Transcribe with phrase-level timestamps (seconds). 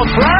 [0.00, 0.39] Comes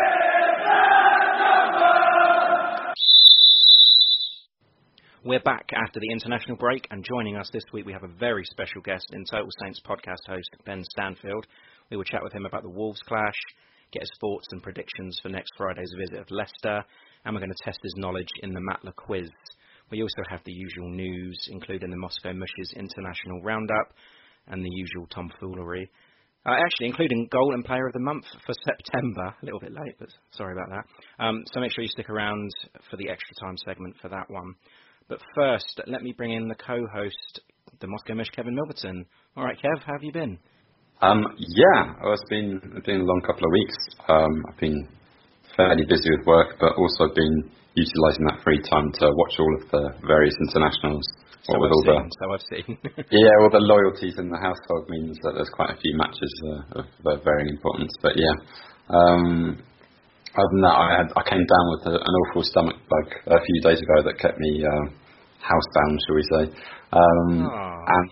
[5.23, 8.43] We're back after the international break, and joining us this week we have a very
[8.43, 11.45] special guest in Total Saints podcast host Ben Stanfield.
[11.91, 13.37] We will chat with him about the Wolves clash,
[13.93, 16.83] get his thoughts and predictions for next Friday's visit of Leicester,
[17.23, 19.29] and we're going to test his knowledge in the Matt Le quiz.
[19.91, 23.93] We also have the usual news, including the Moscow Mush's international roundup
[24.47, 25.87] and the usual tomfoolery.
[26.47, 29.35] Uh, actually, including goal and Player of the Month for September.
[29.39, 31.23] A little bit late, but sorry about that.
[31.23, 32.49] Um, so make sure you stick around
[32.89, 34.55] for the extra time segment for that one.
[35.11, 37.41] But first, let me bring in the co-host,
[37.81, 39.03] the Moscow Mush, Kevin Milverton.
[39.35, 40.39] All right, Kev, how have you been?
[41.01, 43.75] Um, yeah, well, it's been it's been a long couple of weeks.
[44.07, 44.87] Um, I've been
[45.57, 47.43] fairly busy with work, but also been
[47.75, 51.03] utilising that free time to watch all of the various internationals.
[51.43, 52.07] So with I've all seen.
[52.07, 52.77] the So I've seen.
[53.11, 56.79] yeah, all the loyalties in the household means that there's quite a few matches uh,
[56.79, 57.91] of, of varying importance.
[57.99, 58.35] But yeah,
[58.87, 59.59] um,
[60.39, 63.43] other than that, I had I came down with a, an awful stomach bug a
[63.43, 65.00] few days ago that kept me uh,
[65.41, 66.43] housebound, shall we say?
[66.93, 67.49] Um,
[67.87, 68.11] and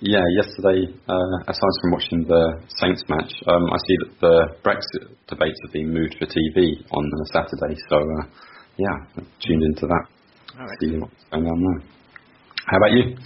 [0.00, 5.14] yeah, yesterday, uh, aside from watching the Saints match, um, I see that the Brexit
[5.28, 7.76] debates have been moved for TV on uh, Saturday.
[7.88, 8.26] So uh,
[8.76, 10.04] yeah, I tuned into that.
[10.58, 10.78] All right.
[10.80, 11.88] See what's going on there.
[12.66, 13.16] How about you?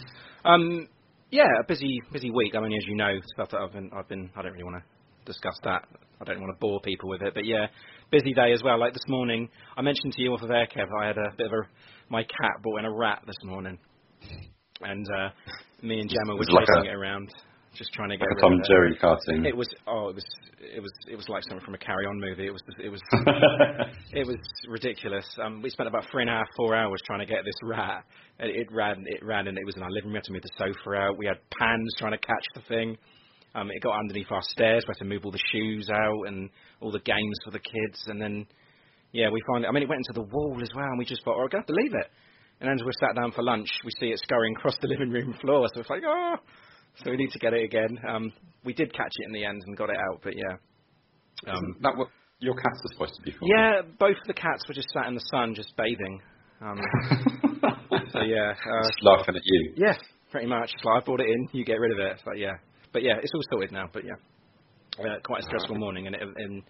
[0.45, 0.89] Um,
[1.31, 2.55] yeah, a busy, busy week.
[2.55, 4.31] I mean, as you know, stuff that I've been, I've been.
[4.37, 5.87] I don't really want to discuss that.
[6.21, 7.67] I don't want to bore people with it, but yeah,
[8.11, 8.79] busy day as well.
[8.79, 10.87] Like this morning, I mentioned to you off of air, Kev.
[11.03, 11.63] I had a bit of a.
[12.09, 13.79] My cat brought in a rat this morning,
[14.83, 15.29] and uh,
[15.83, 17.29] me and Gemma were It's like chasing it around,
[17.75, 18.67] just trying to get Like a rid Tom of it.
[18.69, 19.47] Jerry cartoon.
[19.47, 20.25] It was oh it was
[20.61, 22.47] it was it was like something from a Carry On movie.
[22.47, 23.01] It was it was
[24.13, 24.37] it was
[24.69, 25.27] ridiculous.
[25.43, 28.05] Um, we spent about three and a half four hours trying to get this rat.
[28.41, 30.15] It, it ran it ran and it was in our living room.
[30.15, 31.19] We had to move the sofa out.
[31.19, 32.97] We had pans trying to catch the thing.
[33.55, 34.85] Um, it got underneath our stairs.
[34.87, 36.51] We had to move all the shoes out and
[36.81, 38.05] all the games for the kids.
[38.07, 38.47] And then
[39.13, 40.87] yeah, we find I mean it went into the wall as well.
[40.87, 42.11] And we just thought, oh, we're going to have to leave it.
[42.61, 45.11] And then as we sat down for lunch, we see it scurrying across the living
[45.11, 45.67] room floor.
[45.75, 46.37] So it's like, oh,
[47.03, 47.99] so we need to get it again.
[48.09, 48.33] Um,
[48.65, 50.57] we did catch it in the end and got it out, but yeah.
[51.51, 52.09] Um, Isn't that what
[52.41, 53.47] your cats are supposed to be for?
[53.57, 56.21] yeah, both of the cats were just sat in the sun, just bathing.
[56.61, 56.77] Um,
[58.13, 59.73] so yeah, uh, Just laughing at you.
[59.77, 59.95] yeah,
[60.31, 60.71] pretty much.
[60.75, 62.21] It's like I brought it in, you get rid of it.
[62.27, 62.53] Like yeah,
[62.93, 63.89] but yeah, it's all sorted now.
[63.93, 64.15] But yeah,
[64.99, 66.63] uh, quite a stressful morning, and, it, and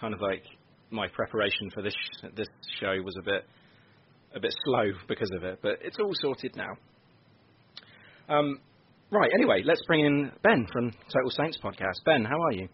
[0.00, 0.42] kind of like
[0.90, 1.94] my preparation for this
[2.36, 2.48] this
[2.80, 3.44] show was a bit
[4.34, 6.70] a bit slow because of it, but it's all sorted now.
[8.28, 8.60] Um,
[9.10, 9.30] right.
[9.34, 12.04] Anyway, let's bring in Ben from Total Saints podcast.
[12.04, 12.68] Ben, how are you?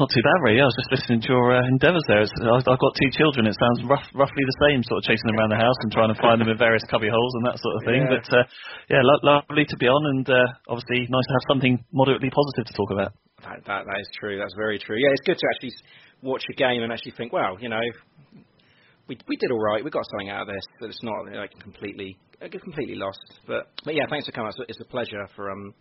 [0.00, 0.64] Not too bad, really.
[0.64, 2.24] I was just listening to your uh, endeavours there.
[2.24, 3.44] It's, I've, I've got two children.
[3.44, 6.08] It sounds rough, roughly the same, sort of chasing them around the house and trying
[6.08, 8.08] to find them in various cubby holes and that sort of thing.
[8.08, 8.16] Yeah.
[8.16, 8.44] But uh,
[8.88, 12.64] yeah, lo- lovely to be on, and uh, obviously nice to have something moderately positive
[12.64, 13.12] to talk about.
[13.44, 14.40] That, that that is true.
[14.40, 14.96] That's very true.
[14.96, 15.76] Yeah, it's good to actually
[16.24, 17.84] watch a game and actually think, well, you know,
[19.04, 19.84] we we did all right.
[19.84, 20.64] We got something out of this.
[20.80, 23.20] That it's not like completely uh, completely lost.
[23.44, 24.48] But but yeah, thanks for coming.
[24.48, 25.76] It's It's a pleasure for um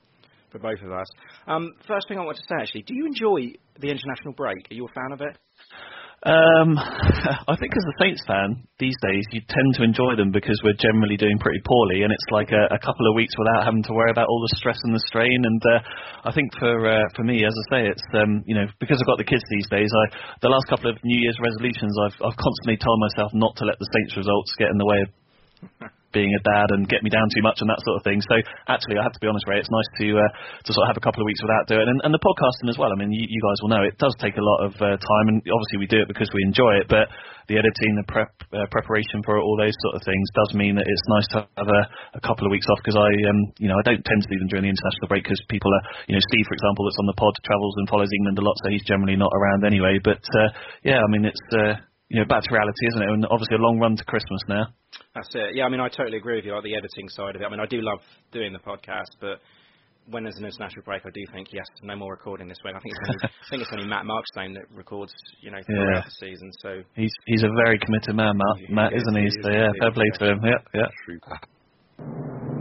[0.51, 1.07] for both of us.
[1.47, 4.67] Um, first thing I want to say actually, do you enjoy the international break?
[4.71, 5.37] Are you a fan of it?
[6.19, 6.75] Um,
[7.47, 10.75] I think as a Saints fan these days, you tend to enjoy them because we're
[10.75, 13.93] generally doing pretty poorly, and it's like a, a couple of weeks without having to
[13.95, 15.39] worry about all the stress and the strain.
[15.47, 15.79] And uh,
[16.27, 19.07] I think for uh, for me, as I say, it's um, you know because I've
[19.07, 19.87] got the kids these days.
[19.87, 23.63] I the last couple of New Year's resolutions, I've I've constantly told myself not to
[23.63, 25.09] let the Saints results get in the way of
[26.11, 28.17] being a dad and get me down too much and that sort of thing.
[28.25, 30.31] So actually, I have to be honest, Ray, it's nice to uh,
[30.65, 32.69] to sort of have a couple of weeks without doing it, and, and the podcasting
[32.69, 32.89] as well.
[32.89, 35.25] I mean, you, you guys will know it does take a lot of uh, time,
[35.29, 37.13] and obviously we do it because we enjoy it, but
[37.49, 40.77] the editing, the prep, uh, preparation for it, all those sort of things does mean
[40.77, 41.81] that it's nice to have a,
[42.17, 44.37] a couple of weeks off because I, um, you know, I don't tend to do
[44.37, 47.09] them during the international break because people are, you know, Steve, for example, that's on
[47.09, 49.97] the pod travels and follows England a lot, so he's generally not around anyway.
[49.97, 50.53] But uh,
[50.85, 53.09] yeah, I mean, it's uh, you know back to reality, isn't it?
[53.09, 54.65] And obviously a long run to Christmas now.
[55.15, 55.55] That's it.
[55.55, 56.53] Yeah, I mean, I totally agree with you.
[56.53, 57.45] Like the editing side of it.
[57.45, 57.99] I mean, I do love
[58.31, 59.39] doing the podcast, but
[60.09, 62.73] when there's an international break, I do think yes, no more recording this week.
[62.75, 65.93] I think it's only, I think it's only Matt Markstone that records, you know, throughout
[65.95, 66.01] Yeah.
[66.05, 66.51] the season.
[66.61, 69.27] So He's he's a very committed man, Matt, He Matt is, isn't he he?
[69.27, 70.39] is, So he yeah, fair play to him.
[70.43, 70.87] Yeah, yeah.
[71.05, 72.58] Trooper.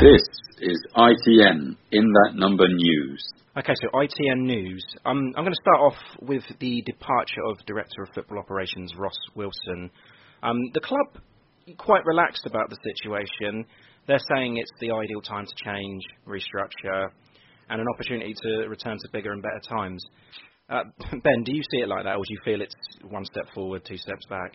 [0.00, 0.22] This
[0.60, 3.20] is ITN in that number news.
[3.56, 4.84] Okay, so ITN News.
[5.04, 9.18] Um, I'm going to start off with the departure of Director of Football Operations Ross
[9.34, 9.90] Wilson.
[10.44, 11.20] Um, the club
[11.78, 13.64] quite relaxed about the situation.
[14.06, 17.08] They're saying it's the ideal time to change, restructure,
[17.68, 20.04] and an opportunity to return to bigger and better times.
[20.70, 20.84] Uh,
[21.24, 23.82] ben, do you see it like that, or do you feel it's one step forward,
[23.84, 24.52] two steps back?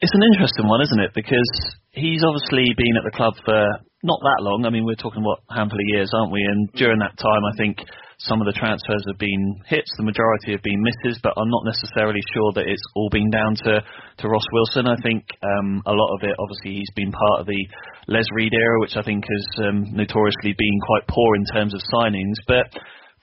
[0.00, 1.10] It's an interesting one, isn't it?
[1.14, 3.68] Because he's obviously been at the club for
[4.02, 4.64] not that long.
[4.64, 6.40] I mean, we're talking what handful of years, aren't we?
[6.40, 7.84] And during that time, I think
[8.20, 11.64] some of the transfers have been hits, the majority have been misses, but I'm not
[11.64, 14.88] necessarily sure that it's all been down to to Ross Wilson.
[14.88, 17.60] I think um, a lot of it, obviously, he's been part of the
[18.08, 21.80] Les Reed era, which I think has um, notoriously been quite poor in terms of
[21.92, 22.68] signings, but.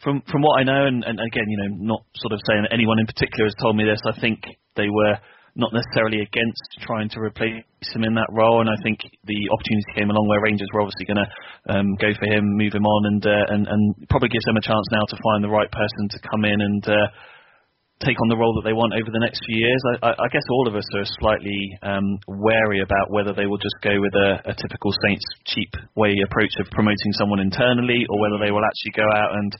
[0.04, 3.00] From from what I know, and, and again, you know, not sort of saying anyone
[3.00, 4.00] in particular has told me this.
[4.06, 4.46] I think
[4.76, 5.18] they were
[5.58, 9.90] not necessarily against trying to replace him in that role, and I think the opportunity
[9.98, 11.30] came along where Rangers were obviously going to
[11.74, 14.64] um, go for him, move him on, and, uh, and and probably gives them a
[14.64, 17.10] chance now to find the right person to come in and uh,
[18.06, 19.82] take on the role that they want over the next few years.
[19.98, 23.58] I, I, I guess all of us are slightly um, wary about whether they will
[23.58, 28.16] just go with a, a typical Saints cheap way approach of promoting someone internally, or
[28.22, 29.52] whether they will actually go out and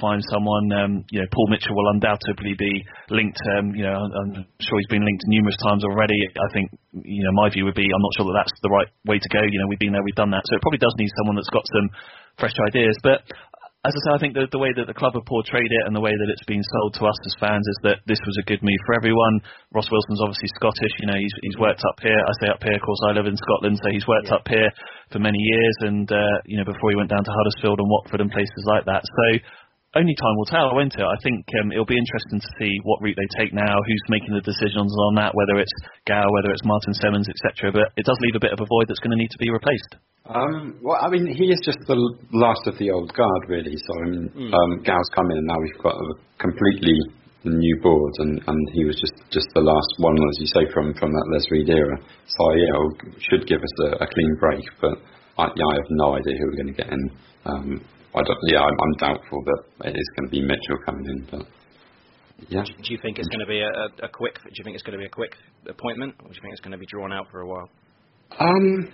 [0.00, 0.66] find someone.
[0.72, 2.72] Um, you know, Paul Mitchell will undoubtedly be
[3.10, 3.38] linked.
[3.58, 6.18] Um, you know, I'm sure he's been linked numerous times already.
[6.34, 6.70] I think,
[7.04, 9.30] you know, my view would be I'm not sure that that's the right way to
[9.30, 9.42] go.
[9.42, 10.42] You know, we've been there, we've done that.
[10.46, 11.86] So it probably does need someone that's got some
[12.38, 12.96] fresh ideas.
[13.02, 13.22] But
[13.84, 15.92] as I say, I think the, the way that the club have portrayed it and
[15.92, 18.48] the way that it's been sold to us as fans is that this was a
[18.48, 19.44] good move for everyone.
[19.76, 20.94] Ross Wilson's obviously Scottish.
[21.04, 22.16] You know, he's, he's worked up here.
[22.16, 24.40] I say up here, of course, I live in Scotland, so he's worked Yeah.
[24.40, 24.70] up here
[25.12, 25.76] for many years.
[25.84, 28.88] And uh, you know, before he went down to Huddersfield and Watford and places like
[28.88, 29.04] that.
[29.04, 29.24] So
[29.94, 31.02] only time will tell, won't it?
[31.02, 34.34] I think um, it'll be interesting to see what route they take now, who's making
[34.34, 35.72] the decisions on that, whether it's
[36.06, 37.70] Gao, whether it's Martin Semmens, etc.
[37.70, 39.50] But it does leave a bit of a void that's going to need to be
[39.50, 39.96] replaced.
[40.26, 42.00] Um, well, I mean, he is just the
[42.32, 43.76] last of the old guard, really.
[43.76, 44.24] So, I mean,
[44.56, 46.06] um, Gal's come in, and now we've got a
[46.40, 46.96] completely
[47.44, 50.94] new board, and, and he was just, just the last one, as you say, from,
[50.96, 51.98] from that Les Reed era.
[52.24, 54.96] So, yeah, it should give us a, a clean break, but
[55.36, 57.02] I, yeah, I have no idea who we're going to get in.
[57.44, 57.84] Um,
[58.14, 61.26] I don't, yeah, I'm, I'm doubtful that it is going to be Mitchell coming in,
[61.30, 61.46] but
[62.48, 62.62] yeah.
[62.62, 64.34] Do you think it's going to be a, a, quick?
[64.42, 65.34] Do you think it's going to be a quick
[65.68, 67.68] appointment, or do you think it's going to be drawn out for a while?
[68.38, 68.88] Um,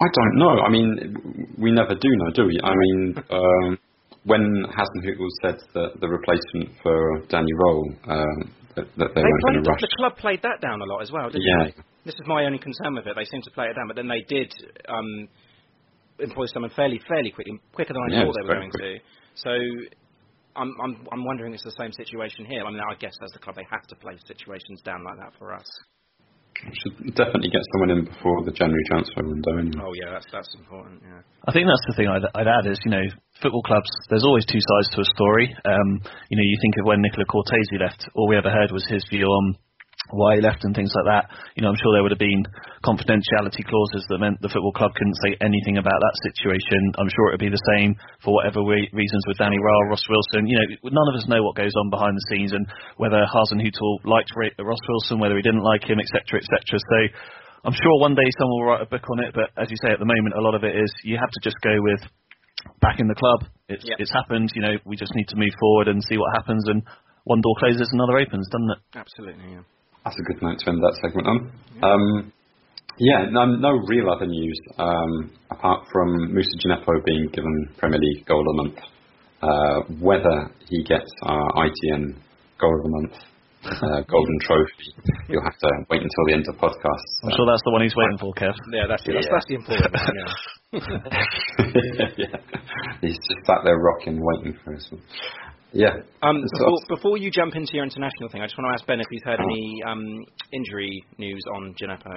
[0.00, 0.60] I don't know.
[0.60, 2.58] I mean, we never do know, do we?
[2.62, 3.78] I mean, um,
[4.24, 9.42] when Hasenhüttl said that the replacement for Danny Röhl, um, that, that they, They weren't
[9.44, 9.80] going to rush.
[9.80, 11.64] the club played that down a lot as well, didn't Yeah.
[11.64, 11.74] they?
[12.04, 13.14] This is my only concern with it.
[13.14, 14.52] They seem to play it down, but then they did
[14.88, 15.28] um,
[16.18, 18.98] employ someone fairly, fairly quickly, quicker than I Yeah, thought they were very going to.
[19.34, 19.50] So,
[20.54, 22.64] I'm, I'm, I'm wondering if it's the same situation here.
[22.64, 25.32] I mean, I guess as the club they have to play situations down like that
[25.38, 25.66] for us.
[26.62, 29.58] We should definitely get someone in before the January transfer window.
[29.58, 29.82] Anyway.
[29.82, 31.02] Oh yeah, that's that's important.
[31.02, 31.24] Yeah.
[31.48, 33.02] I think that's the thing I'd, I'd add is you know
[33.42, 33.90] football clubs.
[34.10, 35.50] There's always two sides to a story.
[35.64, 35.98] Um,
[36.30, 38.06] you know, you think of when Nicola Cortese left.
[38.14, 39.58] All we ever heard was his view on
[40.12, 41.24] why he left and things like that.
[41.56, 42.44] You know, I'm sure there would have been
[42.84, 46.92] confidentiality clauses that meant the football club couldn't say anything about that situation.
[47.00, 50.04] I'm sure it would be the same for whatever re- reasons with Danny Röhl, Ross
[50.08, 50.46] Wilson.
[50.46, 52.68] You know, none of us know what goes on behind the scenes and
[53.00, 56.78] whether Hasenhüttl liked Ross Wilson, whether he didn't like him, etc., etc.
[56.78, 57.00] So.
[57.62, 59.94] I'm sure one day someone will write a book on it, but as you say,
[59.94, 62.02] at the moment, a lot of it is you have to just go with
[62.80, 63.46] back in the club.
[63.68, 63.96] It's Yep.
[64.00, 64.50] it's happened.
[64.54, 66.66] You know, we just need to move forward and see what happens.
[66.66, 66.82] And
[67.24, 68.78] one door closes, another opens, doesn't it?
[68.98, 69.52] Absolutely.
[69.52, 69.62] Yeah.
[70.04, 71.52] That's a good note to end that segment on.
[71.82, 72.32] Um,
[72.98, 78.26] yeah, no, no real other news um, apart from Moussa Djenepo being given Premier League
[78.26, 78.78] Goal of the Month.
[79.42, 82.14] Uh, whether he gets our ITN
[82.60, 83.12] Goal of the Month
[83.64, 84.94] uh, Golden Trophy,
[85.28, 87.06] you'll have to wait until the end of the podcast.
[87.24, 88.54] I'm sure that's the one he's waiting for, Kev.
[88.72, 89.14] Yeah, that's it.
[89.14, 89.32] That's, Yeah.
[89.32, 90.14] that's the important one.
[90.14, 90.30] Yeah.
[92.18, 92.36] yeah.
[93.00, 94.90] He's just sat there rocking, waiting for us.
[95.72, 96.04] Yeah.
[96.22, 99.00] Um, before, before you jump into your international thing, I just want to ask Ben
[99.00, 100.04] if he's heard any um,
[100.52, 102.12] injury news on Djenepo,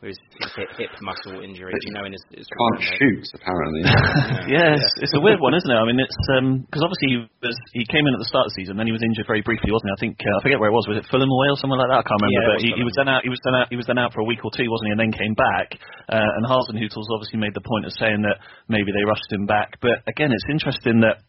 [0.00, 1.76] his his hip, hip muscle injury.
[1.76, 2.96] Do you know in his, his Can't return date?
[2.96, 3.82] shoot, apparently.
[4.56, 5.76] yeah, it's, it's a weird one, isn't it?
[5.76, 6.16] I mean, it's
[6.64, 8.96] because obviously he was he came in at the start of the season, then he
[8.96, 9.94] was injured very briefly, wasn't he?
[9.96, 10.88] I think uh, I forget where it was.
[10.88, 12.00] Was it Fulham away or somewhere like that?
[12.00, 12.32] I can't remember.
[12.32, 13.22] Yeah, but was he, he was then out.
[13.28, 13.66] He was then out.
[13.68, 14.92] He was then out for a week or two, wasn't he?
[14.96, 15.76] And then came back.
[16.08, 18.40] Uh, and Hasenhüttl's obviously made the point of saying that
[18.72, 19.76] maybe they rushed him back.
[19.84, 21.20] But again, it's interesting that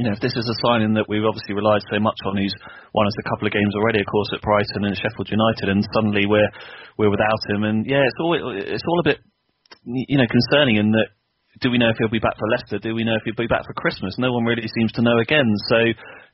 [0.00, 2.54] you know, if this is a signing that we've obviously relied so much on, he's
[2.96, 5.84] won us a couple of games already, of course, at Brighton and Sheffield United, and
[5.92, 6.48] suddenly we're
[6.96, 9.20] we're without him, and yeah, it's all it's all a bit
[9.84, 11.12] you know concerning in that.
[11.60, 12.80] Do we know if he'll be back for Leicester?
[12.80, 14.16] Do we know if he'll be back for Christmas?
[14.16, 15.52] No one really seems to know again.
[15.68, 15.76] So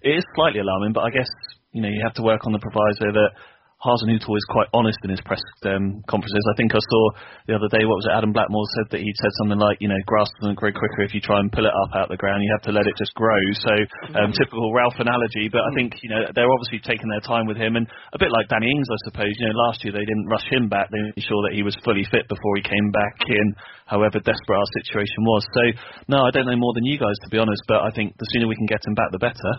[0.06, 1.28] it is slightly alarming, but I guess
[1.74, 3.30] you know you have to work on the proviso that
[3.78, 5.38] Hasenhüttl is quite honest in his press
[5.70, 6.42] um, conferences.
[6.50, 7.02] I think I saw
[7.47, 9.87] the other day, what was it, Adam Blackmore said that he'd said something like, you
[9.87, 12.42] know, grass doesn't grow quicker if you try and pull it up out the ground.
[12.42, 13.38] You have to let it just grow.
[13.54, 13.70] So
[14.18, 17.54] um, typical Ralph analogy, but I think, you know, they're obviously taking their time with
[17.54, 17.78] him.
[17.78, 19.30] And a bit like Danny Ings, I suppose.
[19.38, 20.90] You know, last year they didn't rush him back.
[20.90, 23.54] They made sure that he was fully fit before he came back in,
[23.87, 25.47] however desperate our situation was.
[25.54, 25.62] So,
[26.11, 28.26] no, I don't know more than you guys, to be honest, but I think the
[28.35, 29.52] sooner we can get him back, the better.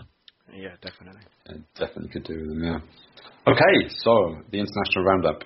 [0.52, 1.24] Yeah, definitely.
[1.48, 2.80] Yeah, definitely could do with him, yeah.
[3.48, 5.44] Okay, so the international roundup.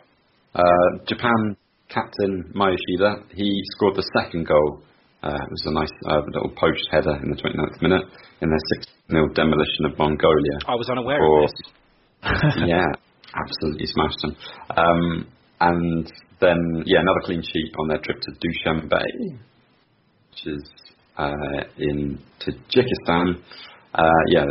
[0.53, 1.57] Uh, Japan
[1.89, 4.83] captain Maya Yoshida, he scored the second goal.
[5.23, 8.03] Uh, it was a nice uh, little poached header in the 29th minute
[8.41, 10.59] in their 6 0 demolition of Mongolia.
[10.67, 12.67] I was unaware of this.
[12.67, 12.85] yeah,
[13.33, 14.37] absolutely smashed them.
[14.77, 15.29] Um,
[15.61, 19.03] and then, yeah, another clean sheet on their trip to Dushanbe,
[20.31, 20.69] which is
[21.17, 21.31] uh,
[21.79, 23.41] in Tajikistan.
[23.95, 24.47] Uh, yeah,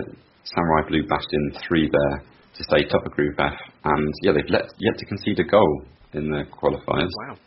[0.45, 2.23] Samurai Blue bashed in three there
[2.55, 5.85] to stay top of Group F, and yeah, they've let, yet to concede a goal
[6.13, 7.09] in the qualifiers.
[7.27, 7.37] Wow.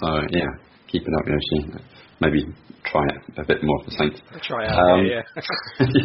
[0.00, 0.48] So yeah,
[0.88, 1.84] keep it up, Yoshi.
[2.20, 2.44] Maybe
[2.84, 4.20] try it a bit more for Saints.
[4.32, 4.78] I'll try out.
[4.78, 5.22] Um, yeah,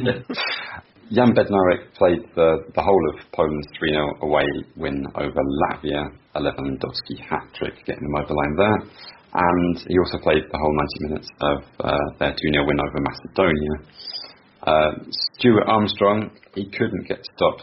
[0.03, 0.19] yeah.
[1.11, 4.45] Jan Bednarek played the, the whole of Poland's 3 0 away
[4.77, 8.77] win over Latvia, a Lewandowski hat trick, getting them over the line there.
[9.33, 12.99] And he also played the whole 90 minutes of uh, their 2 0 win over
[13.01, 13.75] Macedonia.
[14.61, 17.57] Uh, Stuart Armstrong, he couldn't get to stop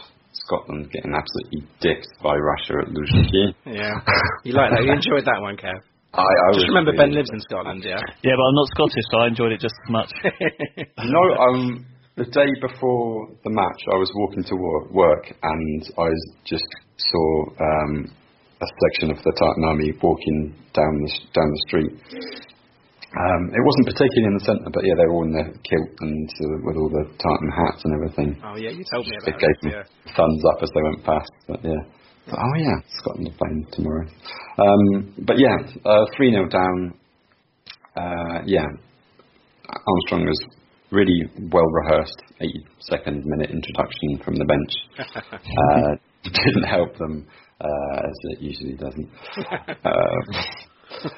[0.47, 3.51] Scotland getting absolutely dicked by Russia at Luzhniki.
[3.67, 3.99] yeah.
[4.47, 4.83] You like that?
[4.87, 5.75] You enjoyed that one, Kev?
[6.15, 7.99] I, I Just remember really- Ben lives in Scotland, yeah.
[8.23, 10.09] Yeah, but I'm not Scottish, so I enjoyed it just as much.
[11.03, 11.85] No, um,
[12.15, 16.07] the day before the match, I was walking to wor- work and I
[16.45, 16.65] just
[16.97, 17.27] saw
[17.61, 18.09] um,
[18.59, 21.93] a section of the Tartan Army walking down the s- down the street.
[23.15, 25.91] Um, it wasn't particularly in the centre, but yeah, they were all in their kilt
[26.03, 28.29] and uh, with all the tartan hats and everything.
[28.43, 29.63] Oh yeah, you told me They about gave it.
[29.63, 29.87] me Yeah.
[30.13, 31.31] thumbs up as they went past.
[31.47, 31.81] But yeah,
[32.35, 34.05] oh yeah, Scotland are playing tomorrow.
[34.59, 35.55] Um, but yeah,
[35.87, 36.93] uh, three 0 down.
[37.95, 38.67] Uh, yeah,
[39.71, 40.39] Armstrong was
[40.91, 42.21] really well rehearsed.
[42.43, 44.73] 82nd minute introduction from the bench
[45.33, 47.25] uh, didn't help them
[47.59, 49.09] uh, as it usually doesn't.
[49.85, 51.11] uh,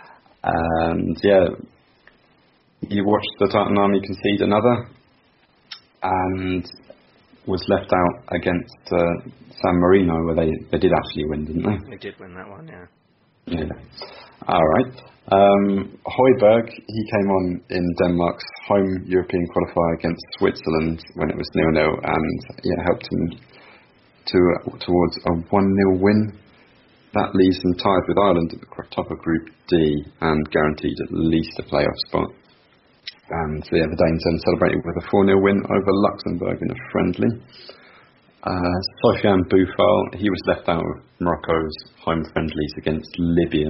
[0.43, 1.45] and yeah,
[2.89, 4.89] you watched the Tartan Army concede another,
[6.03, 6.65] and
[7.45, 9.29] was left out against uh,
[9.63, 11.77] San Marino, where they, they did actually win, didn't they?
[11.91, 12.85] They did win that one, yeah.
[13.47, 13.65] Yeah.
[14.47, 14.93] All right.
[15.31, 21.47] Um, Højbjerg, he came on in Denmark's home European qualifier against Switzerland when it was
[21.53, 23.39] nil-nil, and yeah, helped him
[24.25, 24.39] to
[24.79, 26.39] towards a one-nil win.
[27.13, 31.11] That leaves them tied with Ireland at the top of Group D and guaranteed at
[31.11, 32.29] least a playoff spot.
[33.29, 36.79] And yeah, the Danes then celebrated with a 4 0 win over Luxembourg in a
[36.91, 37.29] friendly.
[38.41, 43.69] Uh, Sofiane Boufal, he was left out of Morocco's home friendlies against Libya.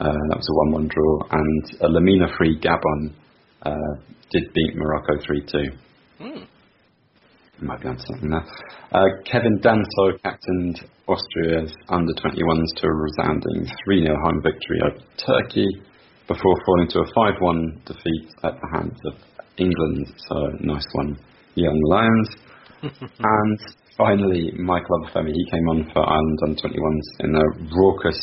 [0.00, 1.18] Uh, that was a 1 1 draw.
[1.30, 3.14] And a Lemina free Gabon
[3.62, 5.58] uh, did beat Morocco 3 2.
[6.18, 7.66] Hmm.
[7.66, 8.46] Might be on something there.
[8.92, 15.02] Uh, Kevin Danso captained Austria's under 21s to a resounding 3 0 home victory over
[15.16, 15.66] Turkey
[16.28, 19.14] before falling to a 5 1 defeat at the hands of
[19.56, 20.12] England.
[20.28, 21.18] So, nice one,
[21.54, 22.28] young Lions.
[23.18, 23.58] and
[23.96, 28.22] finally, Michael Obafemi, he came on for Ireland under 21s in a raucous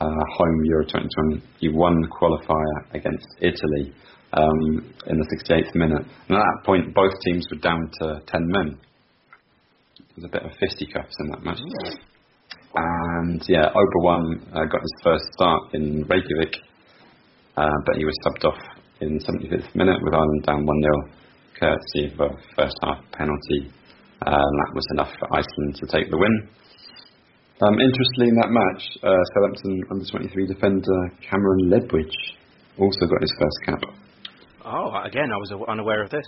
[0.00, 3.92] uh, home Euro 2021 qualifier against Italy
[4.34, 6.02] um, in the 68th minute.
[6.28, 8.78] And at that point, both teams were down to 10 men.
[9.98, 11.58] There was a bit of fisticuffs in that match.
[12.76, 16.56] And yeah, Oberwan uh, got his first start in Reykjavik,
[17.56, 18.60] uh, but he was subbed off
[19.00, 20.92] in 75th minute with Ireland down 1 0,
[21.58, 23.70] courtesy of a first half penalty.
[24.24, 26.48] And that was enough for Iceland to take the win.
[27.62, 32.18] Um, interestingly, in that match, uh, Southampton under 23 defender Kameron Ledwidge
[32.78, 33.82] also got his first cap.
[34.64, 36.26] Oh, again, I was unaware of this.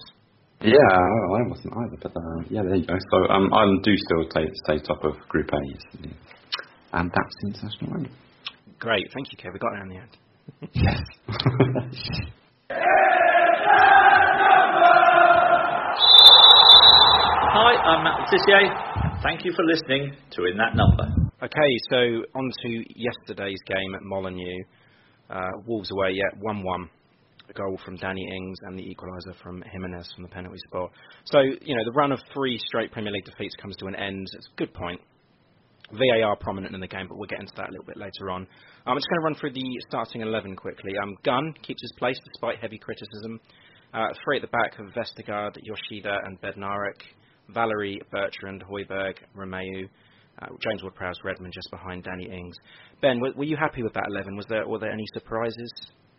[0.60, 2.94] Yeah, I wasn't either, but uh, yeah, there you go.
[3.10, 5.60] So um, Ireland do still stay, stay top of Group A,
[6.96, 8.06] and that's international.
[8.78, 9.52] Great, thank you, Kev.
[9.52, 10.16] We got there in the end.
[10.72, 11.00] Yes.
[17.58, 19.22] Hi, I'm Matt Tissier.
[19.22, 21.04] Thank you for listening to In That Number.
[21.42, 21.96] Okay, so
[22.34, 24.64] on to yesterday's game at Molineux.
[25.28, 26.90] Uh, Wolves away, yeah, 1 1.
[27.48, 30.90] A goal from Danny Ings and the equaliser from Jimenez from the penalty spot.
[31.24, 34.26] So, you know, the run of three straight Premier League defeats comes to an end.
[34.34, 35.00] It's a good point.
[35.92, 38.42] VAR prominent in the game, but we'll get into that a little bit later on.
[38.42, 38.48] Um,
[38.86, 40.92] I'm just going to run through the starting 11 quickly.
[41.02, 43.40] Um, Gunn keeps his place despite heavy criticism.
[43.94, 47.00] Uh, three at the back of Vestergaard, Yoshida, and Bednarek.
[47.48, 49.88] Valery, Bertrand, Højbjerg, Romeu,
[50.42, 52.56] uh, James Ward-Prowse, Redmond just behind Danny Ings.
[53.00, 54.36] Ben, were, were you happy with that 11?
[54.36, 55.72] Was there were there any surprises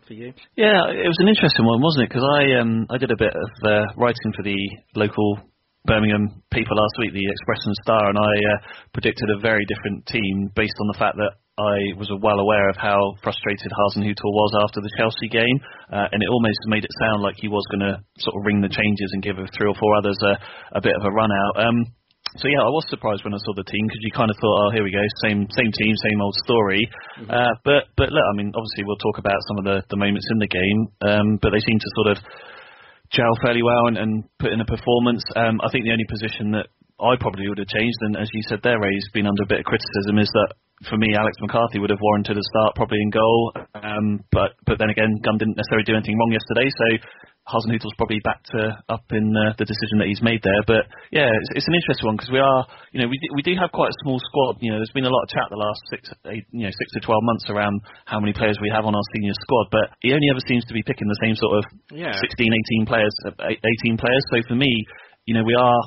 [0.08, 0.34] for you?
[0.56, 2.10] Yeah, it was an interesting one, wasn't it?
[2.10, 4.58] Because I um, I did a bit of uh, writing for the
[4.96, 5.40] local
[5.88, 8.58] Birmingham people last week, the Express and Star, and I uh,
[8.94, 12.78] predicted a very different team based on the fact that I was well aware of
[12.78, 15.58] how frustrated Hasenhüttl was after the Chelsea game,
[15.90, 18.62] uh, and it almost made it sound like he was going to sort of ring
[18.62, 21.66] the changes and give three or four others a, a bit of a run out.
[21.66, 21.82] Um,
[22.38, 24.58] so yeah, I was surprised when I saw the team because you kind of thought,
[24.68, 26.86] oh, here we go, same same team, same old story.
[27.18, 27.32] Mm-hmm.
[27.32, 30.28] Uh, but but look, I mean, obviously we'll talk about some of the, the moments
[30.30, 32.18] in the game, um, but they seem to sort of
[33.12, 35.24] gel fairly well and, and put in a performance.
[35.36, 36.68] Um, I think the only position that
[37.00, 39.50] I probably would have changed, and as you said there, Ray, has been under a
[39.50, 40.54] bit of criticism, is that
[40.86, 43.54] for me, Alex McCarthy would have warranted a start probably in goal.
[43.74, 46.86] Um, but but then again, Gunn didn't necessarily do anything wrong yesterday, so
[47.50, 50.62] Hasenhüttl's probably back to up in uh, the decision that he's made there.
[50.68, 53.42] But yeah, it's, it's an interesting one because we are, you know, we do, we
[53.42, 54.60] do have quite a small squad.
[54.60, 56.88] You know, there's been a lot of chat the last six, eight, you know, six
[56.94, 59.72] to twelve months around how many players we have on our senior squad.
[59.72, 62.14] But he only ever seems to be picking the same sort of Yeah.
[62.14, 62.28] 16,
[62.84, 63.34] 18 players, uh,
[63.88, 64.24] 18 players.
[64.30, 64.70] So for me,
[65.26, 65.82] you know, we are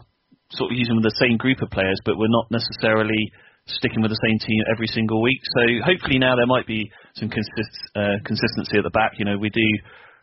[0.57, 3.31] sort of using the same group of players, but we're not necessarily
[3.78, 5.40] sticking with the same team every single week.
[5.59, 9.18] So hopefully now there might be some consist, uh, consistency at the back.
[9.18, 9.66] You know, we do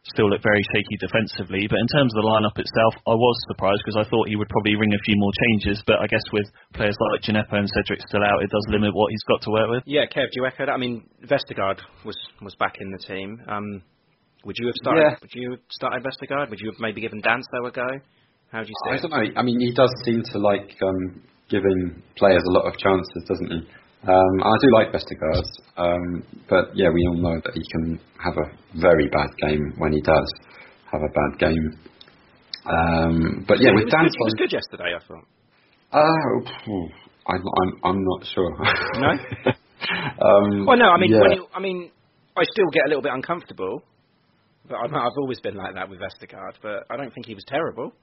[0.03, 3.83] still look very shaky defensively, but in terms of the lineup itself, I was surprised
[3.83, 5.83] because I thought he would probably ring a few more changes.
[5.85, 9.11] But I guess with players like Djenepo and Cedric still out, it does limit what
[9.11, 9.83] he's got to work with.
[9.85, 10.71] Yeah, Kev, do you echo that?
[10.71, 13.41] I mean, Vestergaard was was back in the team.
[13.47, 13.83] Um,
[14.45, 15.01] would you have started?
[15.01, 15.15] Yeah.
[15.21, 16.49] Would you have started Vestergaard?
[16.49, 17.87] Would you have maybe given Danso a go?
[18.51, 19.01] How do you see I it?
[19.01, 19.39] don't know.
[19.39, 23.51] I mean, he does seem to like um, giving players a lot of chances, doesn't
[23.51, 23.59] he?
[24.07, 28.37] Um, I do like Vestergaard, um, but yeah, we all know that he can have
[28.37, 30.31] a very bad game when he does
[30.91, 31.79] have a bad game.
[32.65, 35.25] Um, but yeah, with Dan, good, he was good yesterday, I thought.
[35.93, 36.89] Oh, phew,
[37.27, 38.51] I'm, I'm, I'm not sure.
[38.99, 39.09] No?
[39.09, 41.21] um, Well, no, I mean, yeah.
[41.21, 41.91] when you, I mean,
[42.37, 43.83] I still get a little bit uncomfortable,
[44.67, 46.53] but I'm, I've always been like that with Vestergaard.
[46.61, 47.93] But I don't think he was terrible.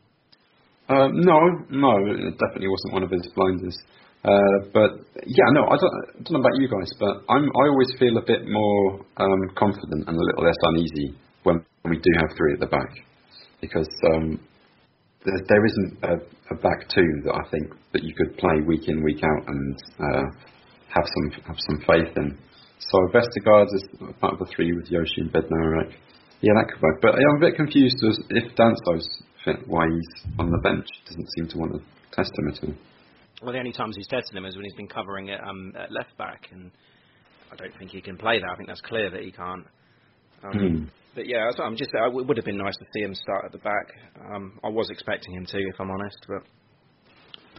[0.88, 1.38] Uh, no,
[1.70, 3.76] no, it definitely wasn't one of his blinders.
[4.24, 7.68] Uh, but yeah, no, I don't, I don't know about you guys, but I'm, I
[7.68, 12.12] always feel a bit more um, confident and a little less uneasy when we do
[12.20, 12.88] have three at the back,
[13.60, 14.40] because um,
[15.24, 16.14] there, there isn't a,
[16.52, 19.76] a back two that I think that you could play week in week out and
[20.00, 20.24] uh,
[20.88, 22.38] have some have some faith in.
[22.78, 23.84] So Vestergaard is
[24.20, 25.92] part of the three with Yoshi and Bednarek.
[26.40, 27.00] Yeah, that could work.
[27.00, 29.08] But I'm a bit confused as if Danso's
[29.44, 30.86] fit, why he's on the bench.
[31.06, 31.80] Doesn't seem to want to
[32.14, 32.74] test him at all.
[33.42, 35.92] Well, the only times he's tested him is when he's been covering it um, at
[35.92, 36.70] left back, and
[37.52, 38.48] I don't think he can play that.
[38.50, 39.66] I think that's clear that he can't.
[40.44, 40.84] Um, Hmm.
[41.14, 41.90] But yeah, that's I'm just.
[41.94, 43.86] It would have been nice to see him start at the back.
[44.34, 46.42] Um, I was expecting him to, if I'm honest, but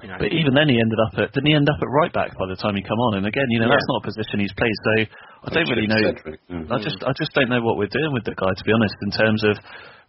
[0.03, 0.19] you know.
[0.19, 2.47] But even then, he ended up at didn't he end up at right back by
[2.51, 3.15] the time he come on?
[3.15, 3.79] And again, you know, Yeah.
[3.79, 4.75] that's not a position he's played.
[4.83, 4.93] So
[5.45, 6.01] I don't really know.
[6.01, 6.73] Cedric, yeah.
[6.73, 8.95] I just I just don't know what we're doing with the guy, to be honest.
[9.05, 9.55] In terms of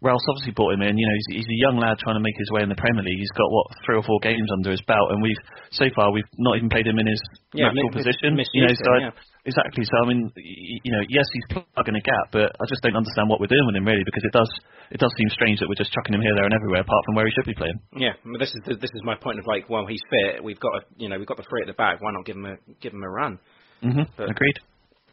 [0.04, 0.92] Ralph's obviously brought him in.
[0.96, 3.00] You know, he's, he's a young lad trying to make his way in the Premier
[3.00, 3.16] League.
[3.16, 5.40] He's got what three or four games under his belt, and we've
[5.72, 7.20] so far we've not even played him in his
[7.56, 8.28] Yeah, natural mi- mi- position.
[8.36, 9.84] misused you know, so him, I- exactly.
[9.88, 13.28] So I mean, you know, yes, he's plugging a gap, but I just don't understand
[13.32, 14.50] what we're doing with him really, because it does
[14.92, 17.16] it does seem strange that we're just chucking him here, there, and everywhere, apart from
[17.16, 17.80] where he should be playing.
[17.96, 20.44] Yeah, but this is the, this is my point of like, well, he's fit.
[20.44, 22.00] We've got a, you know we've got the three at the back.
[22.04, 23.40] Why not give him a give him a run?
[23.82, 24.12] Mm-hmm.
[24.16, 24.60] But- Agreed.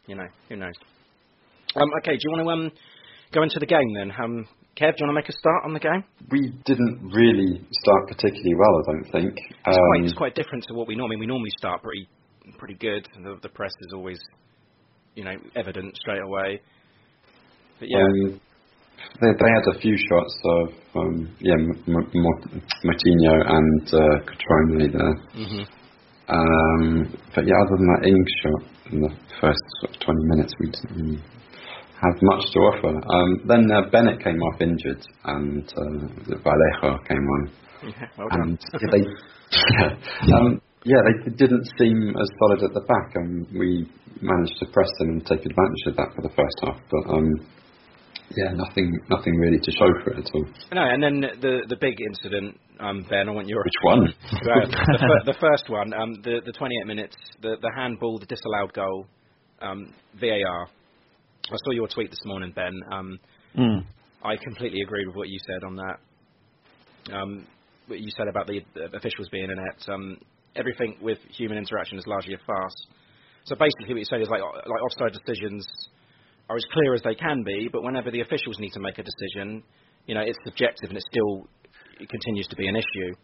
[0.06, 0.74] You know, who knows?
[1.76, 2.70] Um, okay, do you want to um
[3.32, 4.10] go into the game then?
[4.12, 6.04] Um, Kev, do you want to make a start on the game?
[6.30, 9.38] We didn't really start particularly well, I don't think.
[9.38, 12.08] It's, quite, Um, it's quite different to what we normally we normally start pretty
[12.58, 13.08] pretty good.
[13.22, 14.18] The, the press is always
[15.14, 16.60] you know evident straight away.
[17.80, 18.40] But yeah, Um,
[19.20, 24.16] they, they had a few shots of um, yeah, M- M- M- Moutinho and uh,
[24.28, 25.14] Cutrone there.
[25.32, 25.83] hmm
[26.28, 30.52] Um, but yeah, other than that Ings shot in the first sort of 20 minutes,
[30.60, 31.22] we didn't really
[32.00, 32.92] have much to offer.
[32.92, 37.42] Um, then uh, Bennett came off injured, and uh, Vallejo came on,
[37.84, 42.84] yeah well and yeah, they yeah, um, yeah, they didn't seem as solid at the
[42.88, 43.88] back, and we
[44.20, 46.80] managed to press them and take advantage of that for the first half.
[46.90, 47.28] But um,
[48.36, 50.44] yeah, nothing, nothing really to show for it at all.
[50.72, 53.28] no, and then the the big incident, um, Ben.
[53.28, 54.00] I want your Which one?
[54.46, 58.26] Well, the, fir- the first one, um, the the 28 minutes, the the handball, the
[58.26, 59.06] disallowed goal,
[59.60, 60.66] um, VAR.
[61.52, 62.72] I saw your tweet this morning, Ben.
[62.92, 63.18] Um,
[63.56, 63.84] Mm.
[64.24, 65.96] I completely agree with what you said on that.
[67.14, 67.46] Um,
[67.86, 69.88] what you said about the uh, officials being in it.
[69.88, 70.18] Um,
[70.56, 72.74] everything with human interaction is largely a farce.
[73.44, 75.66] So basically, what you're saying is like uh, like offside decisions
[76.48, 79.04] are as clear as they can be, but whenever the officials need to make a
[79.04, 79.62] decision,
[80.06, 81.48] you know, it's subjective and it still
[82.00, 83.14] it continues to be an issue.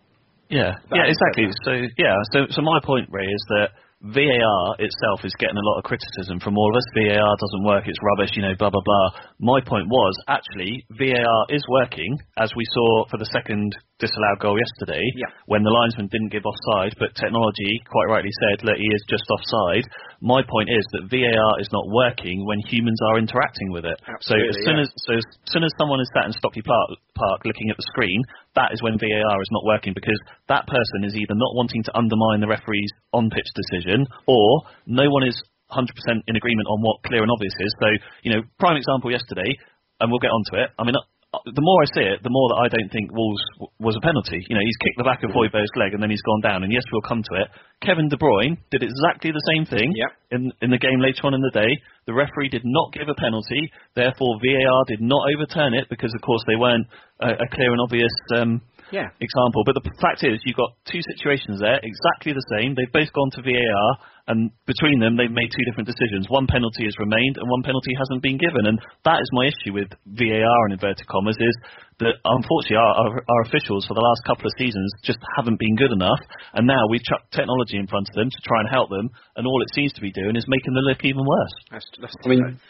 [0.49, 1.47] Yeah, That yeah, exactly.
[1.65, 3.69] So yeah, so so my point, Ray, is that
[4.03, 6.89] VAR itself is getting a lot of criticism from all of us.
[6.95, 9.09] VAR doesn't work; it's rubbish, you know, blah blah blah.
[9.39, 14.57] My point was actually VAR is working, as we saw for the second disallowed goal
[14.57, 15.29] yesterday, Yeah.
[15.47, 19.25] when the linesman didn't give offside, but technology quite rightly said that he is just
[19.31, 19.85] offside.
[20.21, 24.01] My point is that VAR is not working when humans are interacting with it.
[24.21, 24.89] so as soon yeah.
[24.89, 27.87] as so as soon as someone is sat in Stockley Park, Park looking at the
[27.93, 28.21] screen,
[28.57, 31.93] that is when VAR is not working because that person is either not wanting to
[31.97, 35.37] undermine the referee's on-pitch decision or no one is
[35.71, 35.87] 100%
[36.27, 37.73] in agreement on what clear and obvious is.
[37.79, 37.89] So,
[38.23, 39.55] you know, prime example yesterday,
[40.01, 40.71] and we'll get onto it.
[40.79, 40.97] I mean,
[41.31, 44.03] the more I see it, the more that I don't think Wolves w- was a
[44.03, 44.43] penalty.
[44.51, 46.67] You know, he's kicked the back of Højbjerg's leg and then he's gone down.
[46.67, 47.49] And yes, we'll come to it.
[47.87, 50.11] Kevin De Bruyne did exactly the same thing Yep.
[50.35, 51.71] in in the game later on in the day.
[52.11, 56.21] The referee did not give a penalty, therefore VAR did not overturn it because, of
[56.27, 56.87] course, they weren't
[57.23, 59.09] a, a clear and obvious um, Yeah.
[59.23, 59.63] example.
[59.65, 62.75] But the fact is, you've got two situations there, exactly the same.
[62.75, 63.89] They've both gone to VAR,
[64.31, 66.31] and between them, they've made two different decisions.
[66.31, 68.67] One penalty has remained, and one penalty hasn't been given.
[68.67, 71.57] And that is my issue with VAR in inverted commas is
[71.99, 75.75] that unfortunately our, our, our officials for the last couple of seasons just haven't been
[75.75, 76.21] good enough.
[76.55, 79.47] And now we've chucked technology in front of them to try and help them, and
[79.47, 81.57] all it seems to be doing is making them look even worse.
[81.71, 82.61] That's, that's I mean,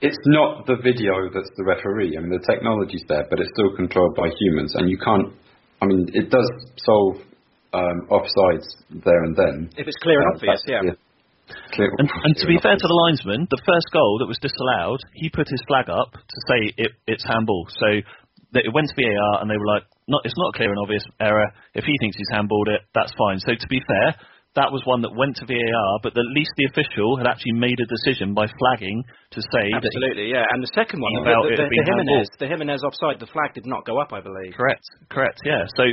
[0.00, 2.14] it's not the video that's the referee.
[2.16, 5.34] I mean, the technology's there, but it's still controlled by humans, and you can't.
[5.80, 7.16] I mean, it does solve
[7.72, 9.70] um, offsides there and then.
[9.76, 10.94] if it's clear and obvious, that's- yeah.
[11.72, 15.00] Clear, And, and to be fair to the linesman, the first goal that was disallowed,
[15.14, 17.64] he put his flag up to say it, it's handball.
[17.72, 18.04] So
[18.52, 20.76] that it went to VAR and they were like, not, it's not a clear and
[20.80, 21.48] obvious error.
[21.72, 23.40] If he thinks he's handballed it, that's fine.
[23.40, 24.16] So to be fair,
[24.58, 27.78] that was one that went to VAR, but at least the official had actually made
[27.78, 28.98] a decision by flagging
[29.30, 30.44] to say Absolutely, yeah.
[30.50, 33.30] And the second one, About the, it the, being the Jimenez, the Jimenez offside, the
[33.30, 34.58] flag did not go up, I believe.
[34.58, 35.64] Correct, correct, yeah.
[35.78, 35.84] So,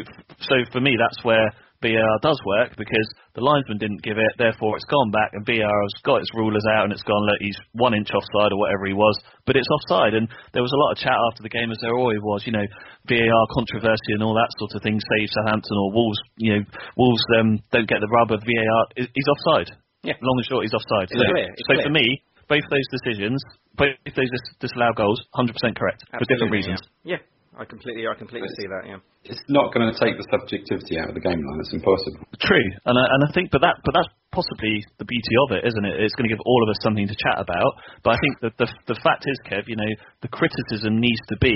[0.42, 4.76] so for me, that's where VAR does work because the linesman didn't give it, therefore
[4.76, 7.58] it's gone back, and VAR has got its rulers out and it's gone, look, he's
[7.74, 10.14] one inch offside or whatever he was, but it's offside.
[10.16, 12.54] And there was a lot of chat after the game, as there always was, you
[12.54, 12.66] know,
[13.06, 14.98] VAR controversy and all that sort of thing.
[14.98, 16.62] Save Southampton or Wolves, you know,
[16.98, 18.82] Wolves um, don't get the rub of VAR.
[18.96, 19.76] He's offside.
[20.06, 20.18] Yeah.
[20.22, 21.10] Long and short, he's offside.
[21.10, 21.88] It's so clear, it's so clear.
[21.90, 22.08] for me,
[22.48, 23.42] both those decisions,
[23.74, 26.80] both those dis- disallowed goals, 100% correct for different reasons.
[27.04, 27.18] Yeah.
[27.18, 27.22] yeah,
[27.56, 28.84] I completely, I completely see that.
[28.84, 29.00] Yeah.
[29.24, 31.60] It's not going to take the subjectivity out of the game line.
[31.64, 32.28] It's impossible.
[32.44, 35.64] True, and I, and I think, but that, but that's possibly the beauty of it,
[35.64, 36.04] isn't it?
[36.04, 37.72] It's going to give all of us something to chat about.
[38.04, 41.40] But I think that the the fact is, Kev, you know, the criticism needs to
[41.40, 41.56] be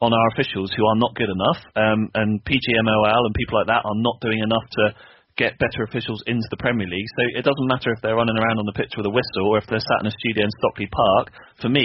[0.00, 3.84] on our officials who are not good enough, um, and PGMOL and people like that
[3.84, 4.94] are not doing enough to
[5.36, 7.10] get better officials into the Premier League.
[7.16, 9.58] So it doesn't matter if they're running around on the pitch with a whistle or
[9.58, 11.32] if they're sat in a studio in Stockley Park.
[11.60, 11.84] For me,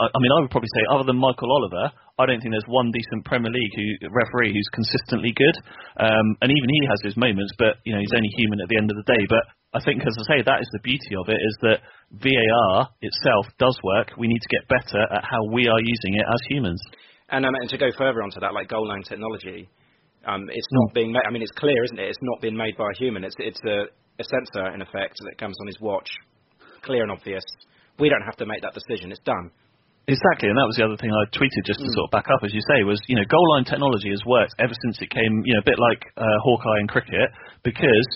[0.00, 2.66] I, I mean, I would probably say other than Michael Oliver, I don't think there's
[2.66, 5.56] one decent Premier League who, referee who's consistently good.
[6.02, 8.76] Um, and even he has his moments, but you know he's only human at the
[8.76, 9.22] end of the day.
[9.30, 11.78] But I think, as I say, that is the beauty of it is that
[12.18, 14.10] VAR itself does work.
[14.18, 16.82] We need to get better at how we are using it as humans.
[17.28, 19.68] And, um, and to go further onto that, like goal line technology,
[20.26, 21.22] um, it's not being made.
[21.28, 22.08] I mean, it's clear, isn't it?
[22.08, 23.22] It's not being made by a human.
[23.24, 23.86] It's it's a,
[24.18, 26.08] a sensor in effect that comes on his watch,
[26.82, 27.44] clear and obvious.
[27.98, 29.12] We don't have to make that decision.
[29.12, 29.50] It's done.
[30.08, 31.94] Exactly, and that was the other thing I tweeted just to Mm.
[31.94, 34.54] sort of back up, as you say, was you know goal line technology has worked
[34.58, 37.28] ever since it came, you know, a bit like uh, Hawkeye in cricket,
[37.62, 38.08] because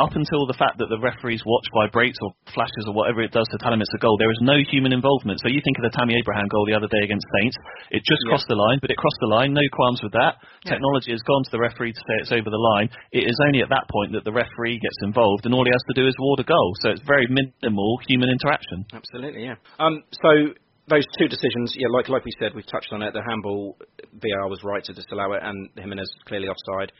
[0.00, 3.44] up until the fact that the referee's watch vibrates or flashes or whatever it does
[3.52, 5.36] to tell him it's a goal, there is no human involvement.
[5.44, 7.54] So you think of the Tammy Abraham goal the other day against Saints,
[7.92, 8.32] it just Yeah.
[8.32, 10.40] crossed the line, but it crossed the line, no qualms with that.
[10.64, 12.88] Technology has gone to the referee to say it's over the line.
[13.12, 15.84] It is only at that point that the referee gets involved, and all he has
[15.92, 16.72] to do is award a goal.
[16.80, 18.86] So it's very minimal human interaction.
[18.94, 19.56] Absolutely, yeah.
[19.78, 20.54] Um, so
[20.90, 23.14] those two decisions, yeah, like like we said, we've touched on it.
[23.14, 23.78] The handball,
[24.12, 26.92] VAR was right to disallow it, and Jimenez clearly offside.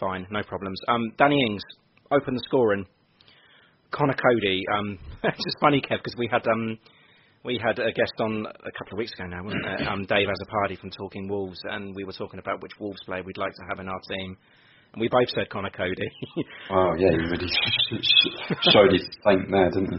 [0.00, 0.80] Fine, no problems.
[0.88, 1.62] Um, Danny Ings
[2.10, 2.86] opened the scoring.
[3.90, 4.62] Conor Coady.
[4.74, 6.78] Um, it's just funny, Kev, because we had um,
[7.44, 9.86] we had a guest on a couple of weeks ago now, wasn't it?
[9.86, 13.38] Um, Dave Azzopardi from Talking Wolves, and we were talking about which Wolves player we'd
[13.38, 14.36] like to have in our team.
[14.92, 16.10] And we both said Conor Coady.
[16.70, 17.48] oh, yeah, he really
[18.72, 19.90] showed his strength there, didn't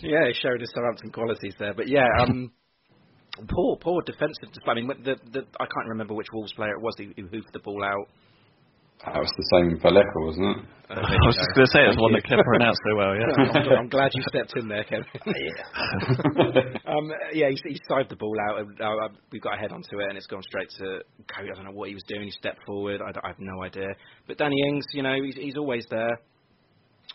[0.00, 0.08] he?
[0.08, 1.72] yeah, he showed us Southampton qualities there.
[1.72, 2.50] But yeah, um,
[3.48, 4.48] poor, poor defensive.
[4.66, 7.52] I mean, the, the, I can't remember which Wolves player it was who, who hoofed
[7.52, 8.08] the ball out.
[9.04, 10.64] That was the same for Lecker, wasn't it?
[10.90, 12.20] Uh, I was just going to say it's Thank one you.
[12.20, 13.28] that Kev pronounced so well, yeah.
[13.76, 15.04] I'm, I'm glad you stepped in there, Kevin.
[16.88, 18.60] um, yeah, he, he side the ball out.
[18.60, 21.50] And, uh, uh, we've got a head onto it, and it's gone straight to Coady.
[21.52, 22.22] I don't know what he was doing.
[22.24, 23.02] He stepped forward.
[23.02, 23.88] I, I have no idea.
[24.26, 26.18] But Danny Ings, you know, he's, he's always there.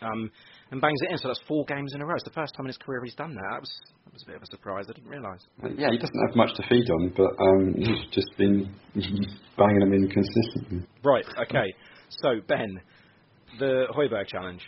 [0.00, 0.30] Um,
[0.74, 1.18] and bangs it in.
[1.18, 2.16] So that's four games in a row.
[2.18, 3.46] It's the first time in his career he's done that.
[3.54, 3.72] That was
[4.04, 4.86] that was a bit of a surprise.
[4.90, 5.42] I didn't realise.
[5.78, 8.74] yeah, he doesn't have much to feed on, but um, he's just been
[9.56, 10.82] banging them in consistently.
[11.06, 11.24] Right.
[11.46, 11.70] Okay.
[12.20, 12.80] So Ben,
[13.62, 14.62] the Højbjerg challenge.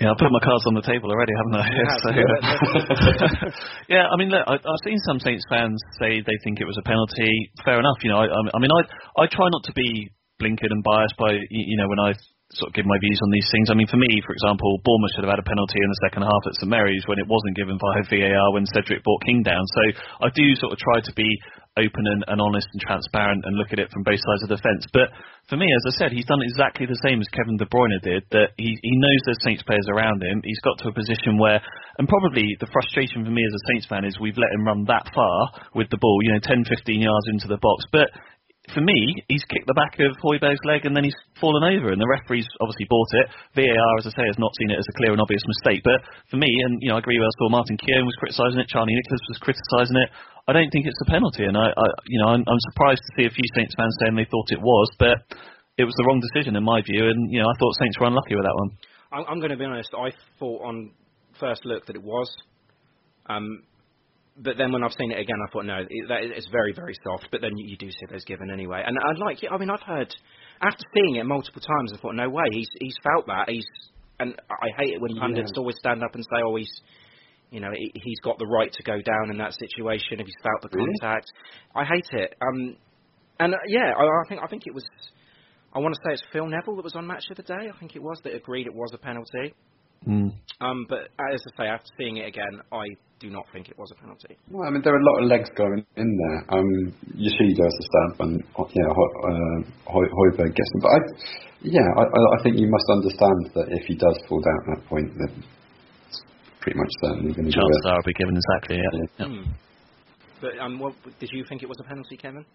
[0.00, 1.64] Yeah, I put my cards on the table already, haven't I?
[1.68, 4.00] You have, So, yeah.
[4.00, 6.78] yeah, I mean, look, I, I've seen some Saints fans say they think it was
[6.80, 7.52] a penalty.
[7.64, 8.16] Fair enough, you know.
[8.24, 8.80] I, I mean, I
[9.20, 10.08] I try not to be
[10.40, 12.12] blinkered and biased by y- you know when I
[12.58, 13.70] sort of give my views on these things.
[13.70, 16.26] I mean, for me, for example, Bournemouth should have had a penalty in the second
[16.26, 19.62] half at St Mary's when it wasn't given via VAR when Cedric brought King down.
[19.62, 19.82] So
[20.26, 21.30] I do sort of try to be
[21.78, 24.58] open and, and honest and transparent and look at it from both sides of the
[24.58, 24.82] fence.
[24.90, 25.14] But
[25.46, 28.26] for me, as I said, he's done exactly the same as Kevin De Bruyne did.
[28.34, 30.42] That he he knows there's Saints players around him.
[30.42, 31.62] He's got to a position where,
[32.02, 34.90] and probably the frustration for me as a Saints fan is we've let him run
[34.90, 37.86] that far with the ball, you know, 10, 15 yards into the box.
[37.94, 38.10] But
[38.72, 42.00] for me, he's kicked the back of Højbjerg's leg and then he's fallen over, and
[42.00, 43.26] the referee's obviously bought it.
[43.54, 45.82] VAR, as I say, has not seen it as a clear and obvious mistake.
[45.84, 47.36] But for me, and you know, I agree with us.
[47.50, 50.10] Martin Keown was criticising it, Charlie Nicholas was criticising it.
[50.48, 53.12] I don't think it's a penalty, and I, I you know, I'm, I'm surprised to
[53.16, 55.18] see a few Saints fans saying they thought it was, but
[55.78, 58.06] it was the wrong decision in my view, and you know, I thought Saints were
[58.06, 58.70] unlucky with that one.
[59.12, 59.90] I'm, I'm going to be honest.
[59.94, 60.92] I thought on
[61.38, 62.30] first look that it was,
[63.26, 63.62] um,
[64.42, 66.94] but then when I've seen it again, I thought no, it, that, it's very very
[67.04, 67.28] soft.
[67.30, 68.82] But then you, you do see those given anyway.
[68.84, 69.38] And I like.
[69.50, 70.12] I mean, I've heard
[70.62, 72.44] after seeing it multiple times, I thought no way.
[72.52, 73.48] He's he's felt that.
[73.48, 73.66] He's
[74.18, 76.72] and I hate it when pundits always stand up and say, oh, he's.
[77.52, 80.36] You know, he- he's got the right to go down in that situation if he's
[80.40, 80.86] felt the Really?
[81.00, 81.26] contact.
[81.74, 82.36] I hate it.
[82.40, 82.76] Um,
[83.40, 84.84] and uh, yeah, I, I think I think it was.
[85.74, 87.66] I want to say it's Phil Neville that was on Match of the Day.
[87.74, 89.52] I think it was that agreed it was a penalty.
[90.06, 90.32] Mm.
[90.60, 92.84] Um, but as I say, after seeing it again, I
[93.20, 94.34] do not think it was a penalty.
[94.50, 96.38] Well, I mean, there are a lot of legs going in there.
[96.56, 96.68] Um,
[97.14, 98.34] Yoshida has a stamp, and
[98.72, 99.58] yeah, Ho- uh,
[99.92, 100.80] Hoi- Højbjerg gets them.
[100.80, 100.98] But I,
[101.60, 104.66] yeah, I, I I think you must understand that if he does fall down at
[104.72, 106.20] that point, that it's
[106.64, 107.88] pretty much certainly going to do Chances it.
[107.92, 108.76] are will be given exactly.
[108.80, 108.92] Yeah.
[108.96, 109.26] yeah.
[109.28, 109.44] Hmm.
[110.40, 112.46] But um, what, did you think it was a penalty, Kevin?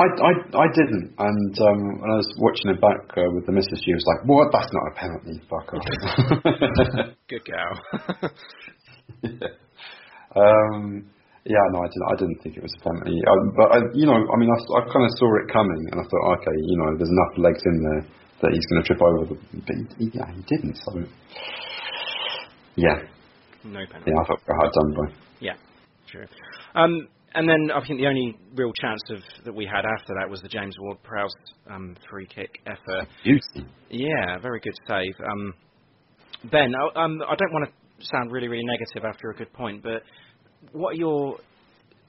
[0.00, 3.52] I, I, I didn't, and um, when I was watching it back uh, with the
[3.52, 4.48] missus, she was like, "What?
[4.50, 5.36] That's not a penalty.
[5.44, 8.30] Fuck off." Good gal.
[10.36, 11.10] um,
[11.44, 12.08] yeah, no, I didn't.
[12.12, 13.16] I didn't think it was a penalty.
[13.26, 15.96] Um, but I, you know, I mean, I, I kind of saw it coming, and
[16.00, 18.02] I thought, okay, you know, there's enough legs in there
[18.42, 19.24] that he's going to trip over.
[19.24, 20.76] The, but he, yeah, he didn't.
[20.84, 20.90] So,
[22.76, 22.98] yeah,
[23.64, 24.12] no penalty.
[24.12, 25.06] yeah, I thought hard done by.
[25.40, 25.56] Yeah,
[26.10, 26.26] true.
[26.74, 30.28] Um, and then I think the only real chance of that we had after that
[30.28, 31.32] was the James Ward-Prowse
[31.70, 33.06] um, free kick effort.
[33.22, 33.68] Beauty.
[33.88, 35.14] Yeah, very good save.
[35.24, 35.54] Um,
[36.50, 39.82] ben, I- um, I don't want to sound really, really negative after a good point,
[39.82, 40.02] but
[40.72, 41.38] what are your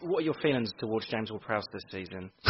[0.02, 2.32] what are your feelings towards James Ward-Prowse this season?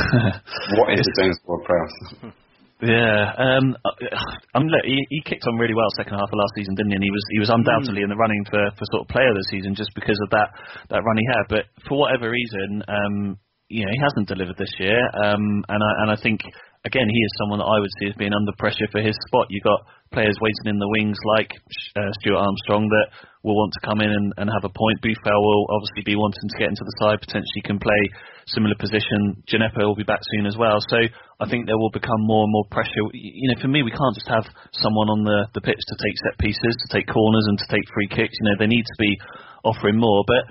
[0.77, 2.33] What is James Ward-Prowse?
[2.81, 6.57] Yeah, um, I mean, look, he, he kicked on really well second half of last
[6.57, 6.95] season, didn't he?
[6.97, 9.37] And he was he was undoubtedly in the running for, for sort of player of
[9.37, 10.49] the season just because of that
[10.89, 11.45] that run he had.
[11.45, 13.37] But for whatever reason, um,
[13.69, 14.97] you know, he hasn't delivered this year.
[14.97, 16.41] Um, and I and I think
[16.85, 19.47] again, he is someone that I would see as being under pressure for his spot.
[19.49, 21.53] You've got players waiting in the wings like
[21.95, 23.07] uh, Stuart Armstrong that
[23.45, 25.01] will want to come in and, and have a point.
[25.01, 28.01] Boufal will obviously be wanting to get into the side, potentially can play
[28.49, 29.39] similar position.
[29.45, 30.81] Djenepo will be back soon as well.
[30.89, 30.97] So
[31.39, 33.05] I think there will become more and more pressure.
[33.13, 36.17] You know, for me, we can't just have someone on the, the pitch to take
[36.21, 38.35] set pieces, to take corners and to take free kicks.
[38.41, 39.17] You know, they need to be
[39.63, 40.25] offering more.
[40.25, 40.49] But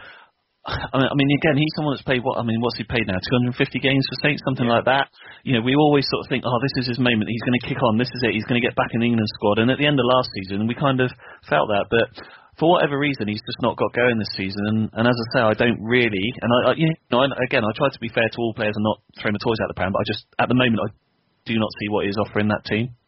[0.68, 2.37] I mean, again, he's someone that's played what?
[2.37, 3.16] I mean, what's he paid now?
[3.16, 4.77] 250 games for Saints, something yeah.
[4.77, 5.09] like that.
[5.40, 7.33] You know, we always sort of think, oh, this is his moment.
[7.33, 7.96] He's going to kick on.
[7.96, 8.37] This is it.
[8.37, 9.57] He's going to get back in the England squad.
[9.57, 11.09] And at the end of last season, we kind of
[11.49, 11.88] felt that.
[11.88, 12.12] But
[12.61, 14.61] for whatever reason, he's just not got going this season.
[14.68, 16.29] And, and as I say, I don't really.
[16.44, 18.85] And I, I you know, again, I try to be fair to all players and
[18.85, 19.96] not throw my toys out the pram.
[19.96, 20.92] But I just, at the moment, I
[21.49, 23.00] do not see what he's offering that team.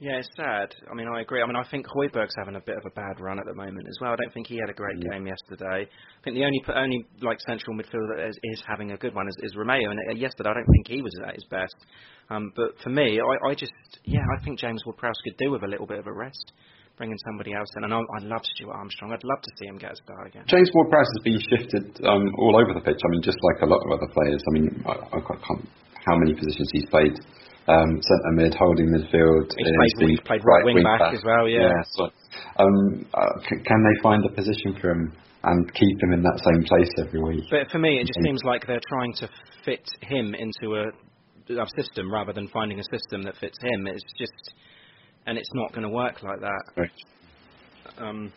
[0.00, 0.72] Yeah, it's sad.
[0.90, 1.42] I mean, I agree.
[1.42, 3.84] I mean, I think Højbjerg's having a bit of a bad run at the moment
[3.86, 4.12] as well.
[4.12, 5.84] I don't think he had a great game yesterday.
[5.84, 9.28] I think the only only like central midfielder that is, is having a good one
[9.28, 11.76] is, is Romeu, and uh, yesterday I don't think he was at his best.
[12.30, 13.72] Um, but for me, I, I just
[14.04, 16.52] yeah, I think James Ward-Prowse could do with a little bit of a rest
[16.96, 17.84] bringing somebody else in.
[17.84, 19.12] And I, I love Stuart Armstrong.
[19.12, 20.44] I'd love to see him get a start again.
[20.48, 23.00] James Ward-Prowse has been shifted um, all over the pitch.
[23.00, 24.40] I mean, just like a lot of other players.
[24.48, 25.64] I mean, I, I can't
[26.08, 27.12] how many positions he's played
[27.70, 29.46] um, centre mid, holding midfield.
[29.56, 31.48] He's, played, he's played right, wing, wing back, back, as well.
[31.48, 31.70] Yeah.
[31.70, 32.04] yeah so,
[32.58, 35.12] um, uh, c- can they find a position for him
[35.44, 37.44] and keep him in that same place every week?
[37.50, 39.28] But for me, it just seems like they're trying to
[39.64, 40.90] fit him into a,
[41.54, 43.86] a system rather than finding a system that fits him.
[43.86, 44.54] It's just,
[45.26, 46.62] and it's not going to work like that.
[46.76, 46.90] Right.
[47.98, 48.32] Um,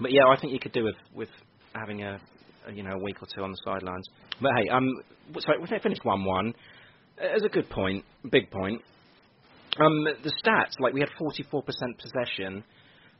[0.00, 1.28] but yeah, I think you could do with with
[1.74, 2.20] having a,
[2.66, 4.06] a you know a week or two on the sidelines.
[4.40, 4.88] But hey, um,
[5.38, 6.54] so we finished one-one
[7.20, 8.82] as a good point, big point.
[9.78, 11.62] Um, the stats, like we had 44%
[11.98, 12.64] possession,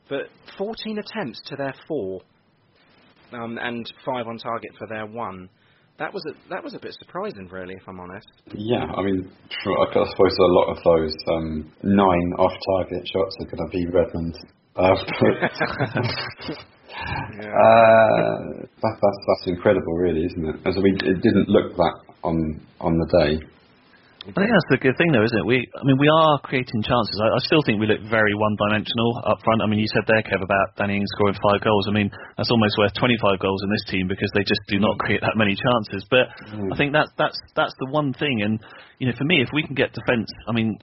[0.09, 0.23] but
[0.59, 2.23] 14 attempts to their four,
[3.33, 5.49] um, and five on target for their one.
[5.99, 8.27] That was a that was a bit surprising, really, if I'm honest.
[8.55, 13.59] Yeah, I mean, I suppose a lot of those um, nine off-target shots are going
[13.59, 14.35] to be Redmond.
[14.77, 14.95] Uh,
[17.37, 17.53] yeah.
[17.53, 20.57] uh, that, that's that's incredible, really, isn't it?
[20.65, 23.47] As I mean, it didn't look that on on the day.
[24.21, 25.49] I think that's the good thing, though, isn't it?
[25.49, 27.17] We, I mean, we are creating chances.
[27.25, 29.65] I, I still think we look very one-dimensional up front.
[29.65, 31.89] I mean, you said there, Kev, about Danny Ings scoring five goals.
[31.89, 35.01] I mean, that's almost worth 25 goals in this team because they just do not
[35.01, 35.03] mm.
[35.09, 36.05] create that many chances.
[36.13, 36.69] But mm.
[36.69, 38.45] I think that's that's that's the one thing.
[38.45, 38.61] And
[39.01, 40.77] you know, for me, if we can get defence, I mean,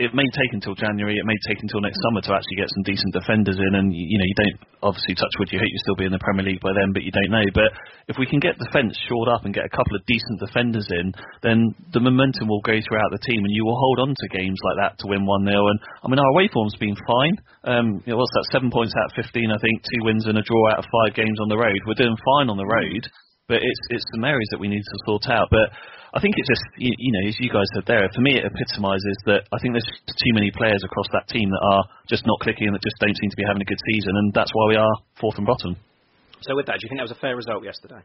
[0.00, 2.88] it may take until January, it may take until next summer to actually get some
[2.88, 3.76] decent defenders in.
[3.76, 5.52] And you know, you don't obviously touch wood.
[5.52, 7.44] You hope you still be in the Premier League by then, but you don't know.
[7.52, 7.68] But
[8.08, 11.12] if we can get defence shored up and get a couple of decent defenders in,
[11.44, 14.56] then the momentum will go throughout the team, and you will hold on to games
[14.72, 17.36] like that to win one 0 And I mean, our away form's been fine.
[17.68, 18.56] Um, you know, what's that?
[18.56, 19.84] Seven points out of 15, I think.
[19.84, 21.76] Two wins and a draw out of five games on the road.
[21.84, 23.04] We're doing fine on the road,
[23.52, 25.52] but it's it's some areas that we need to sort out.
[25.52, 25.76] But
[26.10, 28.42] I think it just, you, you know, as you guys said there, for me it
[28.42, 32.42] epitomises that I think there's too many players across that team that are just not
[32.42, 34.66] clicking and that just don't seem to be having a good season, and that's why
[34.68, 35.78] we are fourth and bottom.
[36.42, 38.02] So with that, do you think that was a fair result yesterday?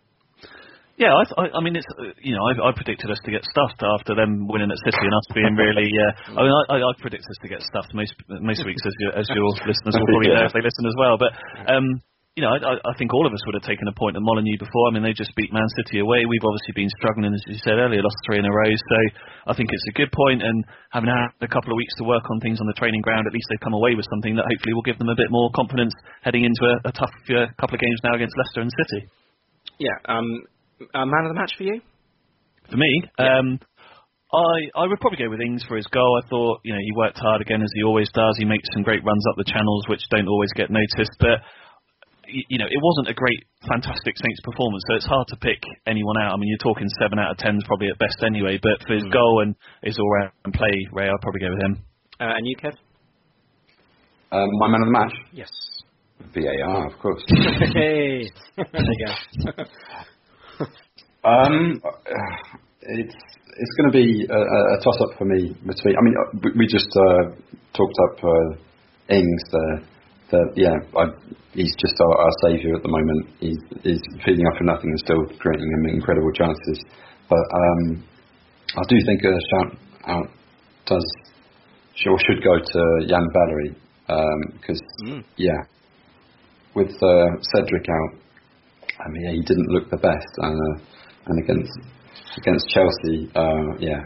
[0.96, 1.88] Yeah, I, I, I mean, it's
[2.24, 5.12] you know, I, I predicted us to get stuffed after them winning at City and
[5.12, 5.92] us being really.
[5.92, 9.12] Uh, I mean, I, I predict us to get stuffed most most weeks, as your,
[9.12, 11.20] as your listeners will probably know if they listen as well.
[11.20, 11.36] But
[11.68, 12.00] um,
[12.36, 14.60] you know, I, I think all of us would have taken a point at Molineux
[14.60, 14.92] before.
[14.92, 16.28] I mean, they just beat Man City away.
[16.28, 18.68] We've obviously been struggling, as you said earlier, lost three in a row.
[18.68, 18.98] So
[19.48, 22.28] I think it's a good point, and having had a couple of weeks to work
[22.28, 24.76] on things on the training ground, at least they've come away with something that hopefully
[24.76, 25.96] will give them a bit more confidence
[26.28, 29.08] heading into a, a tough uh, couple of games now against Leicester and City.
[29.80, 30.28] Yeah, um,
[30.92, 31.80] man of the match for you?
[32.68, 33.40] For me, yeah.
[33.40, 33.64] um,
[34.36, 36.20] I I would probably go with Ings for his goal.
[36.20, 38.36] I thought you know he worked hard again as he always does.
[38.36, 41.40] He makes some great runs up the channels which don't always get noticed, but
[42.28, 46.18] you know, it wasn't a great, fantastic Saints performance, so it's hard to pick anyone
[46.22, 46.34] out.
[46.34, 48.60] I mean, you're talking seven out of tens probably at best anyway.
[48.62, 49.14] But for his mm.
[49.14, 51.84] goal and his all-round play, Ray, I'd probably go with him.
[52.20, 52.74] Uh, and you, Kev?
[54.32, 55.14] Um, my man of the match.
[55.32, 55.50] Yes.
[56.34, 57.24] VAR, of course.
[57.74, 59.64] hey, there you go.
[61.30, 61.82] um,
[62.82, 63.16] it's
[63.58, 65.96] it's going to be a, a toss-up for me between.
[65.96, 67.36] I mean, uh, we just uh,
[67.74, 69.95] talked up uh, Ings there
[70.32, 71.04] that yeah, I,
[71.54, 73.30] he's just our, our saviour at the moment.
[73.40, 76.80] He's, he's feeding off of nothing and still creating incredible chances.
[77.30, 78.04] But um,
[78.76, 80.28] I do think a shout out
[80.86, 81.06] does
[82.06, 83.76] or should go to Yan Valery
[84.60, 85.24] because um, mm.
[85.38, 85.58] yeah,
[86.76, 88.20] with uh, Cedric out,
[89.00, 90.84] I mean yeah, he didn't look the best, and uh,
[91.26, 91.74] and against
[92.38, 94.02] against Chelsea, uh, yeah,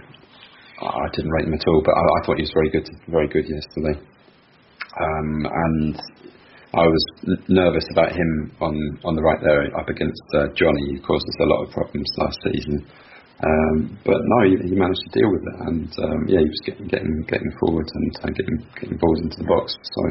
[0.82, 3.28] I didn't rate him at all, but I, I thought he was very good, very
[3.28, 4.00] good yesterday.
[4.98, 5.96] Um, and
[6.74, 7.04] I was
[7.48, 8.74] nervous about him on,
[9.04, 12.10] on the right there up against uh, Johnny, who caused us a lot of problems
[12.18, 12.86] last season.
[13.40, 16.62] Um, but no, he, he, managed to deal with it, and um, yeah, he was
[16.66, 19.72] getting getting getting forward and uh, getting getting balls into the box.
[19.80, 20.02] So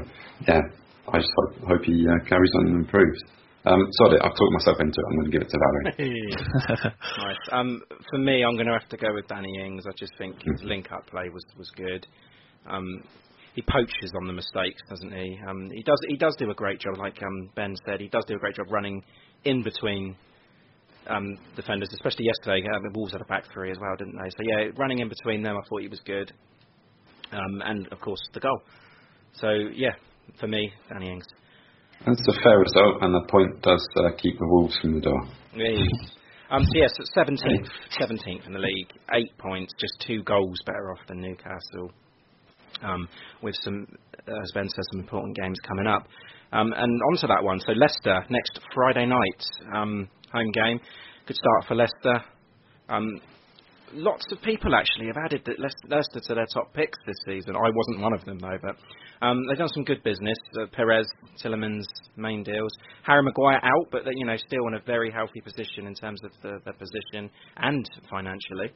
[0.48, 0.64] yeah,
[1.12, 3.20] I just hope, hope he uh, carries on and improves.
[3.66, 5.04] Um, sorry, I've talked myself into it.
[5.04, 6.32] I'm going to give it to Valery.
[7.18, 7.44] nice.
[7.52, 9.84] Um, for me, I'm going to have to go with Danny Ings.
[9.86, 12.06] I just think his link-up play was was good.
[12.66, 13.04] Um,
[13.54, 15.38] he poaches on the mistakes, doesn't he?
[15.46, 18.00] Um, he does he does do a great job, like um, Ben said.
[18.00, 19.02] He does do a great job running
[19.44, 20.16] in between
[21.08, 22.66] um, defenders, especially yesterday.
[22.66, 24.30] Uh, the Wolves had a back three as well, didn't they?
[24.30, 26.32] So yeah, running in between them, I thought he was good.
[27.32, 28.62] Um, and of course the goal.
[29.34, 29.92] So yeah,
[30.40, 31.26] for me, Danny Ings.
[32.06, 35.20] That's a fair result, and the point does uh, keep the Wolves from the door.
[35.54, 35.80] Yeah.
[36.50, 37.68] Um, so yes, 17th,
[38.00, 41.92] 17th in the league, eight points, just two goals better off than Newcastle.
[42.82, 43.08] Um,
[43.42, 43.86] with some,
[44.18, 46.06] as Ben says, some important games coming up.
[46.52, 49.42] Um, and onto that one, so Leicester next Friday night,
[49.74, 50.80] um, home game.
[51.26, 52.24] Good start for Leicester.
[52.88, 53.20] Um,
[53.92, 57.56] lots of people actually have added Leicester to their top picks this season.
[57.56, 58.76] I wasn't one of them though, but
[59.20, 60.38] um, they've done some good business.
[60.60, 61.06] Uh, Perez,
[61.42, 61.84] Tielemans,
[62.16, 62.70] main deals.
[63.02, 66.30] Harry Maguire out, but you know still in a very healthy position in terms of
[66.42, 68.72] the, position and financially.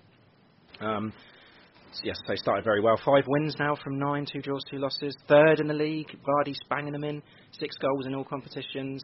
[0.80, 1.12] Um,
[2.04, 2.98] yes, they started very well.
[3.04, 5.16] Five wins now from nine, two draws, two losses.
[5.28, 6.08] Third in the league.
[6.26, 7.22] Vardy's banging them in.
[7.58, 9.02] Six goals in all competitions.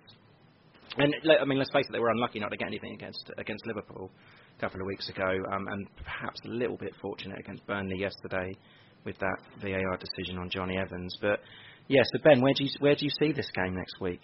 [0.97, 3.66] And I mean, let's face it, they were unlucky not to get anything against against
[3.66, 4.11] Liverpool
[4.57, 8.57] a couple of weeks ago, um, and perhaps a little bit fortunate against Burnley yesterday
[9.05, 11.16] with that VAR decision on Jonny Evans.
[11.20, 11.41] But
[11.89, 14.20] yeah, so Ben, where do you where do you see this game next week?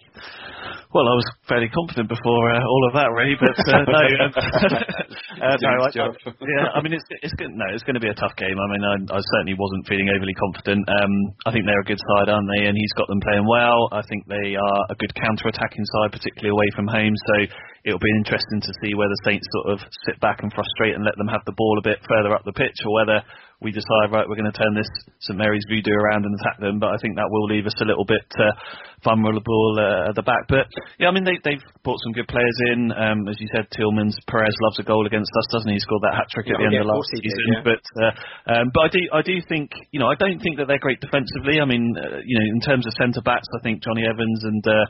[0.93, 4.31] Well, I was fairly confident before uh, all of that, really, but uh, no, um,
[5.41, 6.07] uh, no I, I,
[6.45, 8.53] yeah, I mean it's it's good, no, it's going to be a tough game.
[8.53, 10.85] I mean, I, I certainly wasn't feeling overly confident.
[10.85, 11.13] Um,
[11.45, 12.69] I think they're a good side, aren't they?
[12.69, 13.89] And he's got them playing well.
[13.89, 17.17] I think they are a good counter-attacking side, particularly away from home.
[17.33, 17.35] So
[17.85, 19.79] it'll be interesting to see whether Saints sort of
[20.09, 22.57] sit back and frustrate and let them have the ball a bit further up the
[22.57, 23.21] pitch, or whether
[23.61, 24.89] we decide, right, we're going to turn this
[25.23, 26.81] St Mary's voodoo around and attack them.
[26.81, 28.51] But I think that will leave us a little bit uh,
[29.05, 30.49] vulnerable uh, at the back.
[30.49, 30.67] But
[30.99, 32.91] yeah, I mean they, they've brought some good players in.
[32.91, 35.79] Um, as you said, Tielemans Perez loves a goal against us, doesn't he?
[35.79, 37.45] He scored that hat trick at the end yeah, of last did, season.
[37.47, 37.63] yeah.
[37.63, 38.11] But uh,
[38.51, 40.99] um, but I do I do think you know I don't think that they're great
[40.99, 41.63] defensively.
[41.63, 44.63] I mean uh, you know in terms of centre backs, I think Jonny Evans and
[44.67, 44.85] uh,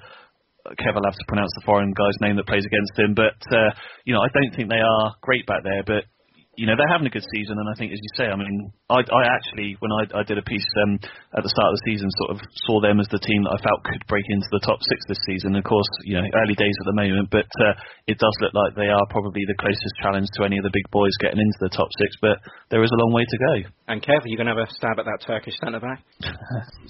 [0.73, 3.69] Kev will have to pronounce the foreign guy's name that plays against him, but uh,
[4.05, 5.83] you know I don't think they are great back there.
[5.85, 6.09] But
[6.57, 8.71] you know they're having a good season, and I think, as you say, I mean,
[8.89, 10.97] I, I actually when I, I did a piece um,
[11.35, 13.59] at the start of the season, sort of saw them as the team that I
[13.61, 15.53] felt could break into the top six this season.
[15.53, 17.75] Of course, you know, early days at the moment, but uh,
[18.07, 20.87] it does look like they are probably the closest challenge to any of the big
[20.89, 22.15] boys getting into the top six.
[22.23, 22.39] But
[22.71, 23.53] there is a long way to go.
[23.91, 26.01] And Kev, are you going to have a stab at that Turkish centre back?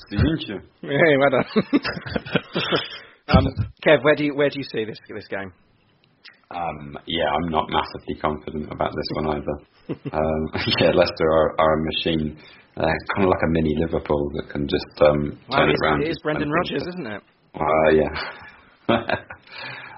[0.09, 0.47] Didn't
[0.85, 1.49] Yeah, well done.
[3.29, 3.47] Um,
[3.85, 5.53] Kev, where do you where do you see this this game?
[6.51, 10.13] Um, yeah, I'm not massively confident about this one either.
[10.13, 10.49] um,
[10.79, 12.37] yeah, Leicester are, are a machine,
[12.77, 15.79] uh, kind of like a mini Liverpool that can just um, turn it it is,
[15.83, 16.01] around.
[16.03, 17.23] it is Brendan Rodgers, isn't it?
[17.55, 18.13] Uh, yeah.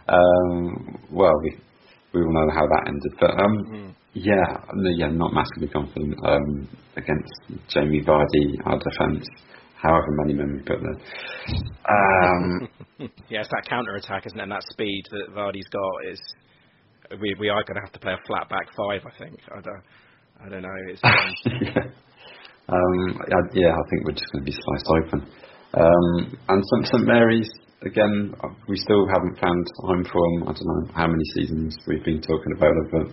[0.09, 1.57] um, well, we
[2.13, 6.67] we all know how that ended, but um, yeah, no, yeah, not massively confident um,
[6.95, 9.28] against Jamie Vardy, our defence.
[9.82, 10.99] However many men we put there.
[11.89, 12.69] Um,
[13.30, 14.43] Yeah, it's that counter attack, isn't it?
[14.43, 16.19] And that speed that Vardy's got is.
[17.21, 19.39] We we are going to have to play a flat back five, I think.
[19.51, 19.84] I don't
[20.43, 20.80] I don't know.
[20.89, 21.11] It's um,
[21.61, 21.84] yeah.
[22.67, 25.19] Um, yeah, yeah, I think we're just going to be sliced open.
[25.73, 27.49] Um, and St St Mary's
[27.84, 30.43] again, uh, we still haven't found home form.
[30.43, 33.07] I don't know how many seasons we've been talking about it, but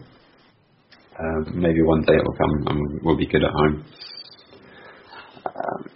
[1.21, 3.85] um, maybe one day it will come and we'll be good at home.
[5.47, 5.91] Um,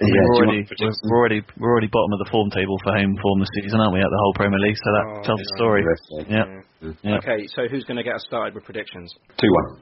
[0.00, 3.16] yeah, we're, already, we're, we're already we're already bottom of the form table for home
[3.22, 4.00] form this season, aren't we?
[4.00, 5.82] At the whole Premier League, so that Oh, tells the story.
[6.28, 6.44] Yeah.
[6.82, 6.92] Yeah.
[7.02, 7.16] yeah.
[7.18, 9.12] Okay, so who's going to get us started with predictions?
[9.40, 9.80] Two one.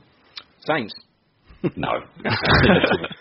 [0.67, 0.95] Saints.
[1.75, 1.89] No.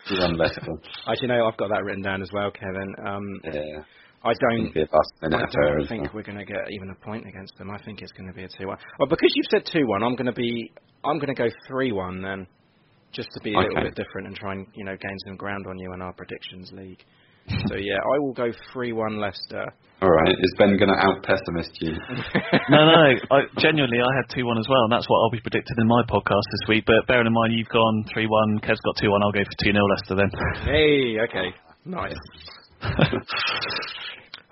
[0.08, 0.62] Two one Leicester.
[1.10, 2.93] Actually, no, I've got that written down as well, Kevin.
[3.06, 3.82] Um, Yeah.
[4.24, 4.74] I don't.
[4.74, 6.12] Be a bust I don't think well.
[6.16, 7.70] we're going to get even a point against them.
[7.72, 8.78] I think it's going to be a two-one.
[9.00, 10.72] Well, because you've said two-one, I'm going to be.
[11.04, 12.48] I'm going to go three-one then,
[13.12, 15.66] just to be a little bit different and try and you know gain some ground
[15.68, 17.03] on you in our predictions league.
[17.70, 19.70] So yeah, I will go three-one Leicester.
[20.01, 20.34] All right.
[20.34, 21.93] Is Ben going to out pessimist you?
[22.72, 23.14] No, no, no.
[23.30, 25.86] I, genuinely, I had two one as well, and that's what I'll be predicting in
[25.86, 26.86] my podcast this week.
[26.88, 29.22] But bearing in mind you've gone three one, Kev's got two one.
[29.22, 30.32] I'll go for two 0 Leicester then.
[30.66, 31.53] hey, okay,
[31.86, 32.18] nice.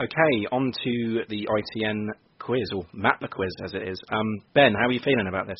[0.01, 2.08] Okay, on to the ITN
[2.39, 4.01] quiz, or Matt Le quiz as it is.
[4.12, 5.60] Um, ben, how are you feeling about this?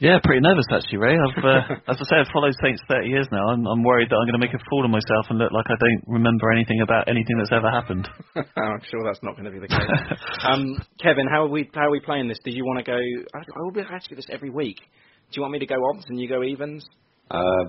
[0.00, 1.12] Yeah, pretty nervous actually, Ray.
[1.12, 1.60] I've, uh,
[1.92, 3.48] as I say, I've followed Saints 30 years now.
[3.52, 5.66] I'm, I'm worried that I'm going to make a fool of myself and look like
[5.68, 8.08] I don't remember anything about anything that's ever happened.
[8.34, 10.18] I'm sure that's not going to be the case.
[10.42, 10.64] um,
[11.02, 12.38] Kevin, how are we how are we playing this?
[12.44, 12.96] Do you want to go?
[12.96, 14.78] I, I will be asking this every week.
[14.78, 16.82] Do you want me to go odds and you go evens?
[17.30, 17.64] Uh,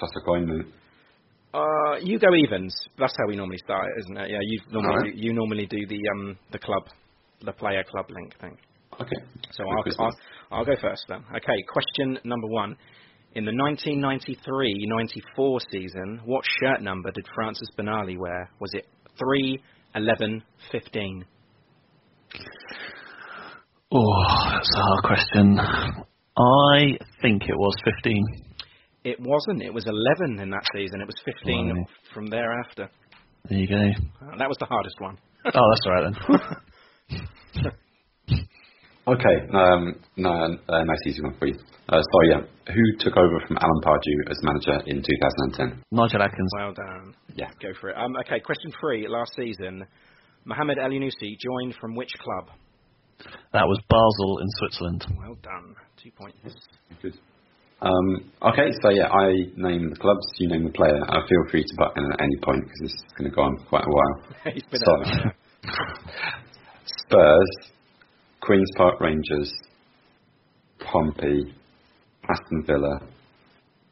[0.00, 0.72] toss a coin, mate.
[1.52, 2.74] Uh, you go evens.
[2.98, 4.30] That's how we normally start isn't it?
[4.30, 5.14] Yeah, you normally Alright.
[5.14, 6.84] do, you normally do the um the club,
[7.44, 8.56] the player club link thing.
[8.98, 9.16] Okay.
[9.52, 10.14] So I'll, Christmas.
[10.14, 10.16] I'll,
[10.52, 11.24] I'll go first then.
[11.30, 12.76] Okay, question number one.
[13.34, 18.50] In the 1993-94 season, what shirt number did Francis Benali wear?
[18.60, 18.86] Was it
[19.18, 19.58] 3,
[19.94, 21.24] 11, 15?
[23.90, 25.58] Oh, that's a hard question.
[25.58, 28.22] I think it was 15.
[29.04, 29.62] It wasn't.
[29.62, 31.00] It was 11 in that season.
[31.00, 31.86] It was 15 Blimey.
[32.14, 32.90] from thereafter.
[33.48, 33.90] There you go.
[34.26, 35.18] Uh, that was the hardest one.
[35.44, 36.14] Oh, that's all right
[37.10, 37.20] then.
[39.06, 41.58] Okay, um, no, uh, nice easy one for you.
[41.88, 42.40] Uh, so yeah,
[42.72, 45.82] who took over from Alan Pardew as manager in 2010?
[45.90, 46.50] Nigel Adkins.
[46.56, 47.14] Well done.
[47.34, 47.50] Yeah.
[47.60, 47.96] Go for it.
[47.96, 49.08] Um, okay, question three.
[49.08, 49.84] Last season,
[50.44, 52.50] Mohamed Elyounoussi joined from which club?
[53.52, 55.06] That was Basel in Switzerland.
[55.18, 55.74] Well done.
[56.00, 56.38] Two points.
[57.02, 57.14] Good.
[57.80, 61.02] Um, okay, so yeah, I name the clubs, you name the player.
[61.08, 63.42] Uh, feel free to butt in at any point because this is going to go
[63.42, 64.22] on for quite a while.
[64.54, 64.94] He's been So.
[66.84, 67.72] Spurs,
[68.42, 69.52] Queens Park Rangers,
[70.80, 71.54] Pompey,
[72.28, 72.98] Aston Villa,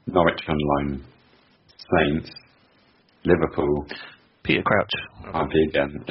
[0.06, 1.04] Norwich on loan,
[1.68, 2.30] Saints,
[3.24, 3.86] Liverpool,
[4.42, 5.32] Peter Crouch.
[5.32, 6.04] Pompey again,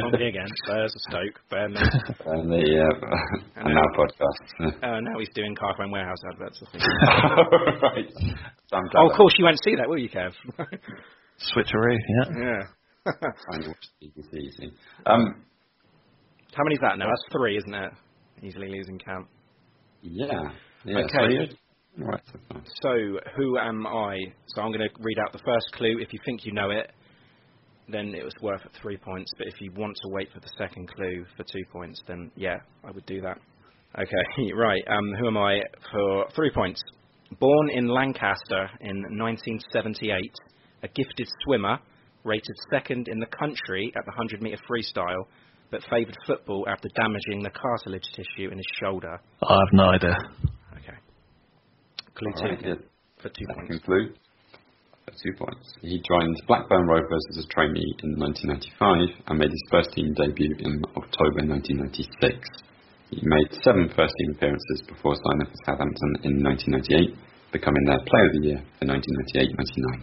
[0.00, 0.46] Pompey again.
[0.62, 1.80] Spurs, Stoke, Burnley.
[2.26, 4.76] and the uh, and now podcast.
[4.82, 6.62] Uh, now he's doing Carphone Warehouse adverts.
[6.64, 6.84] I think.
[7.82, 8.12] right.
[8.72, 10.32] I'm glad oh, of course you won't see that, will you, Kev?
[10.56, 12.38] Switcheroo, yeah.
[12.38, 13.12] yeah.
[13.52, 14.68] I know what you see, you see.
[15.04, 15.42] Um,
[16.54, 17.06] How many's that now?
[17.06, 17.92] That's three, isn't it?
[18.42, 19.26] Easily losing count.
[20.02, 20.50] yeah.
[20.84, 21.50] yeah Okay.
[21.98, 22.20] So right.
[22.82, 22.90] so
[23.36, 24.18] who am I?
[24.48, 25.98] So, I'm going to read out the first clue.
[26.00, 26.90] If you think you know it,
[27.88, 29.30] then it was worth three points.
[29.38, 32.56] But if you want to wait for the second clue for two points, then yeah,
[32.84, 33.38] I would do that.
[33.98, 34.82] Okay, right.
[34.88, 35.60] Um, who am I
[35.92, 36.80] for three points?
[37.40, 40.32] Born in Lancaster in 1978,
[40.82, 41.78] a gifted swimmer,
[42.24, 45.26] rated second in the country at the 100 metre freestyle,
[45.70, 49.20] but favoured football after damaging the cartilage tissue in his shoulder.
[49.42, 50.16] I have no idea.
[50.78, 50.98] Okay.
[52.14, 52.74] Clue All two right, yeah.
[53.22, 53.84] for two Second points.
[53.84, 54.06] clue.
[55.06, 55.66] For two points.
[55.82, 60.54] He joined Blackburn Rovers as a trainee in 1995 and made his first team debut
[60.58, 62.42] in October 1996.
[63.10, 67.14] He made seven first team appearances before signing for Southampton in 1998,
[67.52, 70.02] becoming their Player of the Year for 1998-99.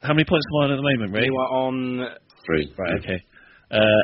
[0.00, 1.24] How many points am I on at the moment, Ray?
[1.28, 1.76] You are on.
[2.46, 2.72] Three.
[2.78, 3.20] Right, okay.
[3.70, 4.00] Uh,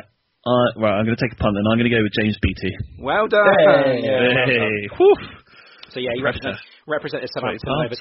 [0.47, 1.67] I, right, I'm going to take a punt then.
[1.67, 2.75] I'm going to go with James Beattie.
[2.99, 3.43] Well done.
[3.67, 3.99] Hey.
[4.03, 4.49] Yeah, well done.
[4.49, 4.87] Hey.
[5.89, 6.39] So yeah, he Pressure.
[6.43, 7.95] represented, represented Southampton Sorry, over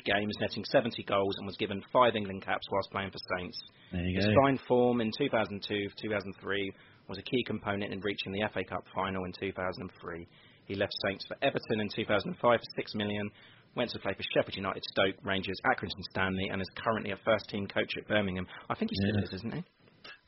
[0.00, 3.58] 200 games, netting 70 goals, and was given five England caps whilst playing for Saints.
[3.92, 4.34] There you His go.
[4.44, 6.72] fine form in 2002-2003
[7.08, 10.26] was a key component in reaching the FA Cup final in 2003.
[10.66, 13.30] He left Saints for Everton in 2005 for six million.
[13.74, 17.66] Went to play for Sheffield United, Stoke, Rangers, Accrington Stanley, and is currently a first-team
[17.68, 18.46] coach at Birmingham.
[18.68, 19.24] I think he still Yeah.
[19.24, 19.62] is, isn't he?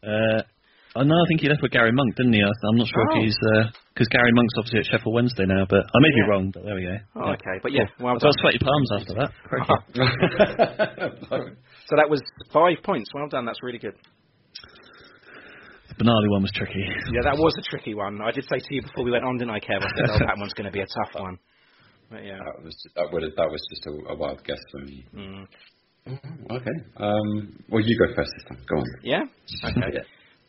[0.02, 0.42] Uh,
[0.95, 1.14] I know.
[1.16, 2.43] I think he left with Gary Monk, didn't he?
[2.43, 3.16] I- I'm not sure Oh.
[3.16, 3.38] if he's
[3.95, 6.51] because Gary Monk's obviously at Sheffield Wednesday now, but I may be wrong.
[6.53, 6.97] But there we go.
[7.16, 7.32] Oh, Yeah.
[7.40, 8.40] okay, but yeah, well I've got done.
[8.40, 9.30] sweaty palms after that.
[9.49, 9.74] Crikey.
[11.88, 12.22] So that was
[12.53, 13.11] five points.
[13.14, 13.45] Well done.
[13.45, 13.95] That's really good.
[15.88, 16.80] the Benali one was tricky.
[17.12, 18.20] Yeah, that was a tricky one.
[18.22, 19.80] I did say to you before we went on, didn't I, Kev?
[19.82, 21.38] I said, oh, that one's going to be a tough one.
[22.11, 22.38] But yeah.
[22.38, 25.05] That was that would that was just a, a wild guess for me.
[25.14, 25.47] Mm.
[26.51, 26.76] Okay.
[26.97, 28.64] Um, well, you go first this time.
[28.68, 28.86] Go on.
[29.03, 29.22] Yeah?
[29.64, 29.90] Okay.
[29.95, 30.01] Yeah.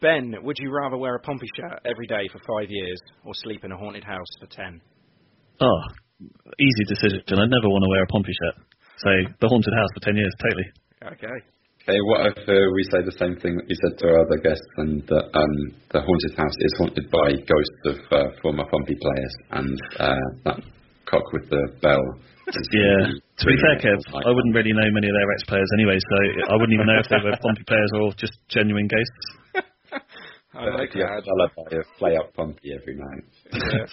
[0.03, 3.63] Ben, would you rather wear a Pompey shirt every day for five years or sleep
[3.63, 4.81] in a haunted house for ten?
[5.63, 5.79] Oh,
[6.59, 7.23] easy decision.
[7.23, 8.67] I'd never want to wear a Pompey shirt.
[8.99, 10.67] So the haunted house for ten years, totally.
[11.15, 11.37] Okay.
[11.87, 14.39] Okay, what if uh, we say the same thing that we said to our other
[14.43, 15.55] guests, and that um,
[15.95, 20.59] the haunted house is haunted by ghosts of uh, former Pompey players, and uh, that
[21.07, 22.03] cock with the bell.
[22.75, 23.07] Yeah.
[23.39, 26.15] To be fair, Kev, like- I wouldn't really know many of their ex-players anyway, so
[26.51, 29.63] I wouldn't even know if they were Pompey players or just genuine ghosts.
[30.55, 31.25] I But like if you have that.
[31.25, 33.25] to lullaby of play up Pompey every night.
[33.53, 33.85] Yeah.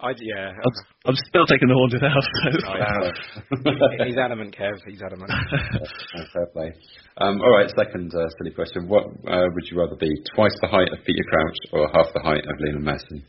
[0.00, 0.48] I, yeah.
[0.52, 0.72] I'm,
[1.12, 2.24] I'm still taking the haunted house.
[2.64, 4.80] Oh, He's adamant, Kev.
[4.86, 5.30] He's adamant.
[6.32, 6.72] Fair play.
[7.18, 8.88] Um, all right, second uh, silly question.
[8.88, 12.20] What uh, would you rather be, twice the height of Peter Crouch or half the
[12.24, 13.22] height of Lionel Messi?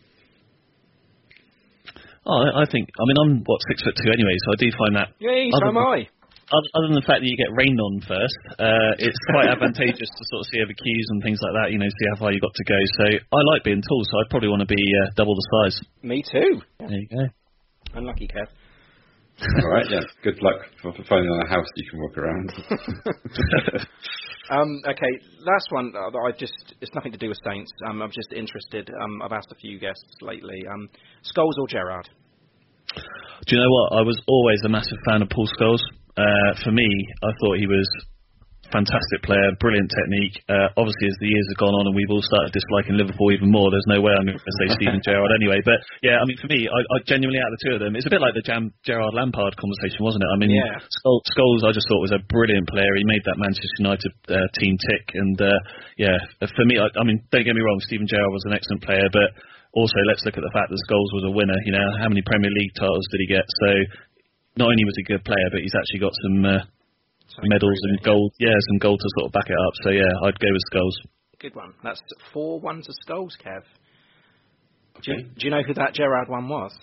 [2.25, 2.87] oh, I I think.
[2.95, 5.09] I mean, I'm what six foot two anyway, so I do find that.
[5.19, 6.07] Yeah, so am I.
[6.51, 10.11] Other other than the fact that you get rained on first, uh, it's quite advantageous
[10.11, 11.71] to sort of see over queues and things like that.
[11.71, 12.79] You know, see how far you got to go.
[12.99, 15.75] So I like being tall, so I'd probably want to be uh, double the size.
[16.03, 16.59] Me too.
[16.79, 17.23] There you go.
[17.95, 18.51] Unlucky, Kev.
[19.41, 20.05] All right, yeah.
[20.23, 22.51] Good luck for, for finding a house you can walk around.
[24.51, 25.93] Um, okay, last one.
[25.95, 27.71] Uh, I just it's nothing to do with Saints.
[27.87, 28.89] Um, I'm just interested.
[29.01, 30.65] Um, I've asked a few guests lately.
[30.69, 30.89] Um,
[31.23, 32.09] Scholes or Gerrard?
[32.93, 33.99] Do you know what?
[33.99, 35.79] I was always a massive fan of Paul Scholes.
[36.17, 36.87] Uh, for me,
[37.23, 37.87] I thought he was
[38.71, 40.39] fantastic player, brilliant technique.
[40.47, 43.51] Uh, obviously, as the years have gone on and we've all started disliking Liverpool even
[43.51, 45.59] more, there's no way I'm going to say Steven Gerrard anyway.
[45.61, 47.99] But yeah, I mean, for me, I, I genuinely out of the two of them,
[47.99, 50.31] it's a bit like the Jam Gerrard Lampard conversation, wasn't it?
[50.31, 50.79] I mean, Yeah.
[51.03, 52.89] Scholes, Scholes, I just thought was a brilliant player.
[52.95, 55.59] He made that Manchester United uh, team tick, and uh,
[55.99, 58.81] yeah, for me, I, I mean, don't get me wrong, Steven Gerrard was an excellent
[58.87, 59.35] player, but
[59.75, 61.55] also let's look at the fact that Scholes was a winner.
[61.67, 63.47] You know, how many Premier League titles did he get?
[63.63, 63.69] So
[64.57, 66.45] not only was he a good player, but he's actually got some.
[66.45, 66.59] Uh,
[67.43, 69.73] medals and gold, yeah, some gold to sort of back it up.
[69.83, 70.97] So yeah, I'd go with Scholes.
[71.39, 71.73] Good one.
[71.81, 72.01] That's
[72.33, 73.63] four ones of Scholes, Kev.
[75.01, 76.73] Do, you, do you know who that Gerrard one was?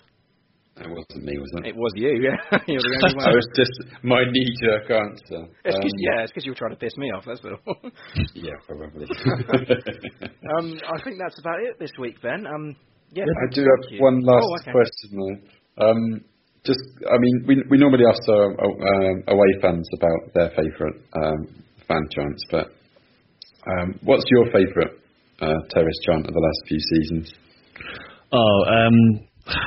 [0.78, 1.66] It wasn't me, was it?
[1.66, 2.08] It was you.
[2.22, 3.36] Yeah, you're the only I one.
[3.36, 5.52] was just my knee-jerk answer.
[5.66, 7.24] It's 'cause- Um, yeah, it's because you were trying to piss me off.
[7.26, 7.76] That's all.
[8.34, 9.04] Yeah, probably.
[9.04, 12.46] um, I think that's about it this week, Ben.
[12.46, 12.74] Um,
[13.12, 14.00] yeah, I do have you.
[14.02, 14.72] one last Oh, okay.
[14.72, 15.86] question though.
[15.90, 16.24] Um,
[16.64, 21.64] just, I mean, we we normally ask our um, away fans about their favourite um,
[21.86, 22.66] fan chants, but
[23.66, 24.94] um, what's your favourite
[25.40, 27.32] uh, terrace chant of the last few seasons?
[28.32, 29.28] Oh, um,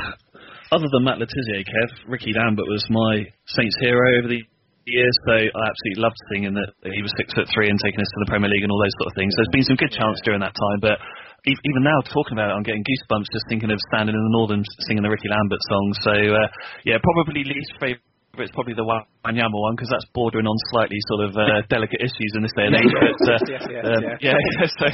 [0.72, 4.42] other than Matt Le Tissier, Kev, Ricky Lambert was my Saints hero over the
[4.86, 8.10] years, so I absolutely loved singing that he was six foot three and taking us
[8.10, 9.34] to the Premier League and all those sort of things.
[9.38, 10.98] There's been some good chants during that time, but
[11.46, 14.62] even now talking about it, I'm getting goosebumps just thinking of standing in the Northam
[14.86, 15.86] singing the Ricky Lambert song.
[16.06, 16.48] So uh,
[16.86, 18.06] yeah, probably least favourite.
[18.40, 22.32] It's probably the Wanyama one because that's bordering on slightly sort of uh, delicate issues
[22.32, 22.88] in this day and age.
[22.88, 24.32] But, uh, Yes, yes, um, yeah.
[24.32, 24.40] yeah,
[24.80, 24.88] so,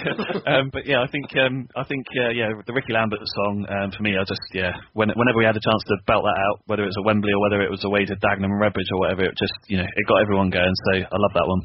[0.50, 3.94] um, but yeah, I think um, I think uh, yeah, the Ricky Lambert song um,
[3.94, 6.66] for me, I just yeah, when, whenever we had a chance to belt that out,
[6.66, 9.06] whether it was at Wembley or whether it was away to Dagenham and Redbridge or
[9.06, 10.74] whatever, it just you know it got everyone going.
[10.90, 11.62] So I love that one.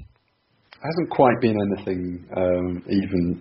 [0.85, 3.41] hasn't quite been anything um, even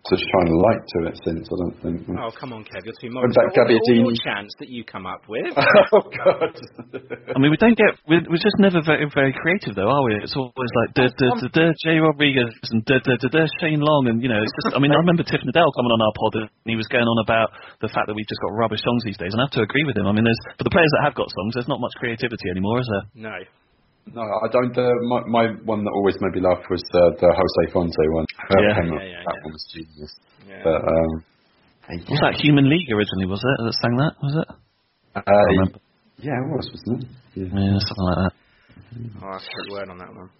[0.00, 1.44] to shine a light to it since.
[1.44, 1.96] I don't think.
[2.16, 3.36] Oh, come on, Kev, you're too What modest.
[3.36, 4.00] about All- all, Gabbiadini?
[4.00, 5.52] your chants that you come up with.
[5.92, 6.56] oh God!
[7.34, 10.16] I mean, we don't get we're, we're just never very very creative though, are we?
[10.24, 13.80] It's always like da da da da Jay Rodriguez and da da da da Shane
[13.84, 14.72] Long, and you know, it's just.
[14.74, 17.18] I mean, I remember Tiff Nadell coming on our pod and he was going on
[17.20, 17.52] about
[17.84, 19.84] the fact that we've just got rubbish songs these days, and I have to agree
[19.84, 20.06] with him.
[20.08, 22.80] I mean, there's for the players that have got songs, there's not much creativity anymore,
[22.80, 23.28] is there?
[23.30, 23.36] no.
[24.06, 24.76] No, I don't.
[24.76, 28.26] Uh, my, my one that always made me laugh was uh, the Jose Fonte one.
[28.48, 28.74] Whoever Yeah.
[28.74, 29.44] Yeah, yeah, that yeah.
[29.44, 30.12] one was genius.
[30.48, 30.62] Yeah.
[30.64, 31.12] But um,
[32.08, 33.26] Was that Human League originally?
[33.30, 34.14] Was it that sang that?
[34.22, 34.48] Was it?
[35.14, 35.78] uh, remember.
[36.18, 37.10] yeah, it was, wasn't it?
[37.34, 37.44] Yeah.
[37.54, 38.34] Yeah, something like that.
[39.22, 40.30] Oh, that's a good word on that one.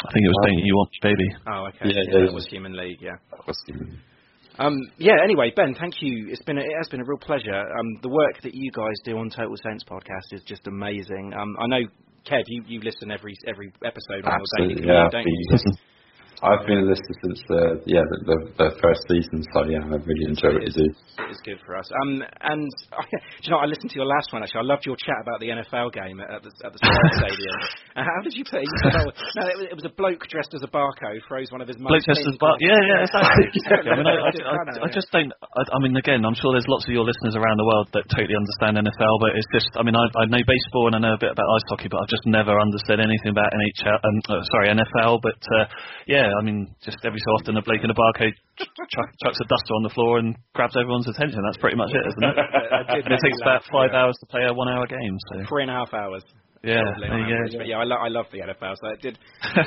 [0.00, 1.28] I think it was Don't You Want Me, Baby.
[1.46, 1.92] Oh, okay.
[1.92, 3.16] Yeah, Yeah, yeah, it was Human League, yeah.
[3.32, 4.00] That was genius.
[4.58, 5.16] Um, yeah.
[5.24, 6.28] Anyway, Ben, thank you.
[6.30, 7.56] It's been a, it has been a real pleasure.
[7.56, 11.32] Um, the work that you guys do on Total Saints podcast is just amazing.
[11.38, 11.80] Um, I know,
[12.26, 15.08] Kev, you, you listen every every episode on your daily yeah.
[15.10, 15.58] don't you?
[16.40, 19.84] been, I've been a listener since the yeah the, the, the first season, so yeah,
[19.84, 20.88] I really enjoy what you do.
[20.88, 21.86] It is good for us.
[22.02, 22.64] Um, and
[23.40, 24.64] do you know, I listened to your last one actually.
[24.64, 26.80] I loved your chat about the NFL game at, at the at the
[27.20, 27.56] Stadium.
[28.00, 28.68] And how did you put it?
[28.68, 31.52] You said, oh, no, it was, it was a bloke dressed as a barco froze
[31.52, 33.46] one of his Bloke dressed pins as bar- on- yeah, yeah, exactly.
[33.60, 33.90] exactly.
[33.92, 35.32] I mean, I, I, I, I just don't.
[35.36, 38.08] I, I mean, again, I'm sure there's lots of your listeners around the world that
[38.08, 39.68] totally understand NFL, but it's just.
[39.76, 42.00] I mean, I, I know baseball and I know a bit about ice hockey, but
[42.00, 43.98] I've just never understood anything about NHL.
[44.00, 45.20] Um, uh, sorry, NFL.
[45.20, 45.66] But uh,
[46.06, 49.46] yeah, I mean, just every so often a Blake in a barcode chuck, chucks a
[49.46, 51.40] duster on the floor and grabs everyone's attention.
[51.44, 52.36] That's pretty much it, isn't it?
[53.06, 55.16] And it takes about five hours to play a one-hour game.
[55.32, 56.24] So Three and a half hours.
[56.60, 57.52] Yeah, there you average.
[57.52, 57.64] go.
[57.64, 59.16] But yeah, I, lo- I love the NFL, so it did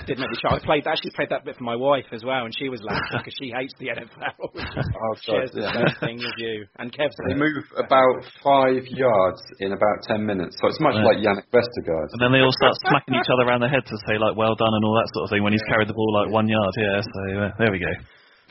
[0.06, 0.54] did make me shout.
[0.54, 3.02] I played actually played that bit for my wife as well, and she was laughing
[3.18, 4.30] because she hates the NFL.
[4.38, 7.10] Oh, she has the same thing with you and Kev.
[7.26, 11.10] They move about five yards in about ten minutes, so it's much Yeah.
[11.10, 12.14] like Jannik Vestergaard.
[12.14, 14.54] And then they all start smacking each other around the head to say like "well
[14.54, 16.74] done" and all that sort of thing when he's carried the ball like one yard.
[16.78, 17.90] Yeah, so uh, there we go.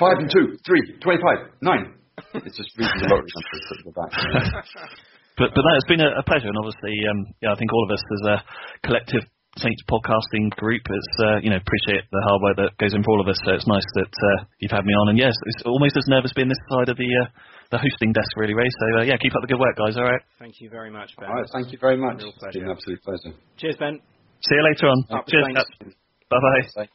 [0.02, 1.94] Five and two, three, twenty-five, nine.
[2.42, 4.10] It's just reading the lottery numbers at the back.
[5.42, 7.82] But but that has been a, a pleasure, and obviously, um, yeah, I think all
[7.82, 8.36] of us as a
[8.86, 9.26] collective
[9.58, 13.10] Saints podcasting group, it's uh, you know appreciate the hard work that goes in for
[13.10, 13.36] all of us.
[13.42, 16.32] So it's nice that uh, you've had me on, and yes, it's almost as nervous
[16.32, 17.26] being this side of the uh,
[17.74, 18.70] the hosting desk, really, Ray.
[18.70, 19.98] So uh, yeah, keep up the good work, guys.
[19.98, 21.28] All right, Thank you very much, Ben.
[21.28, 22.22] All right, thank you very much.
[22.22, 23.34] Real It's been an absolute pleasure.
[23.58, 23.98] Cheers, Ben.
[24.46, 24.98] see you later on.
[25.10, 25.58] Up Cheers.
[26.30, 26.86] Bye bye.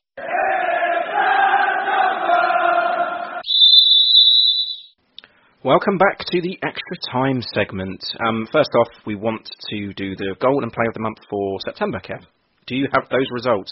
[5.64, 8.04] Welcome back to the extra time segment.
[8.28, 9.42] Um, first off, we want
[9.72, 12.22] to do the golden play of the month for September, Kev.
[12.68, 13.72] Do you have those results?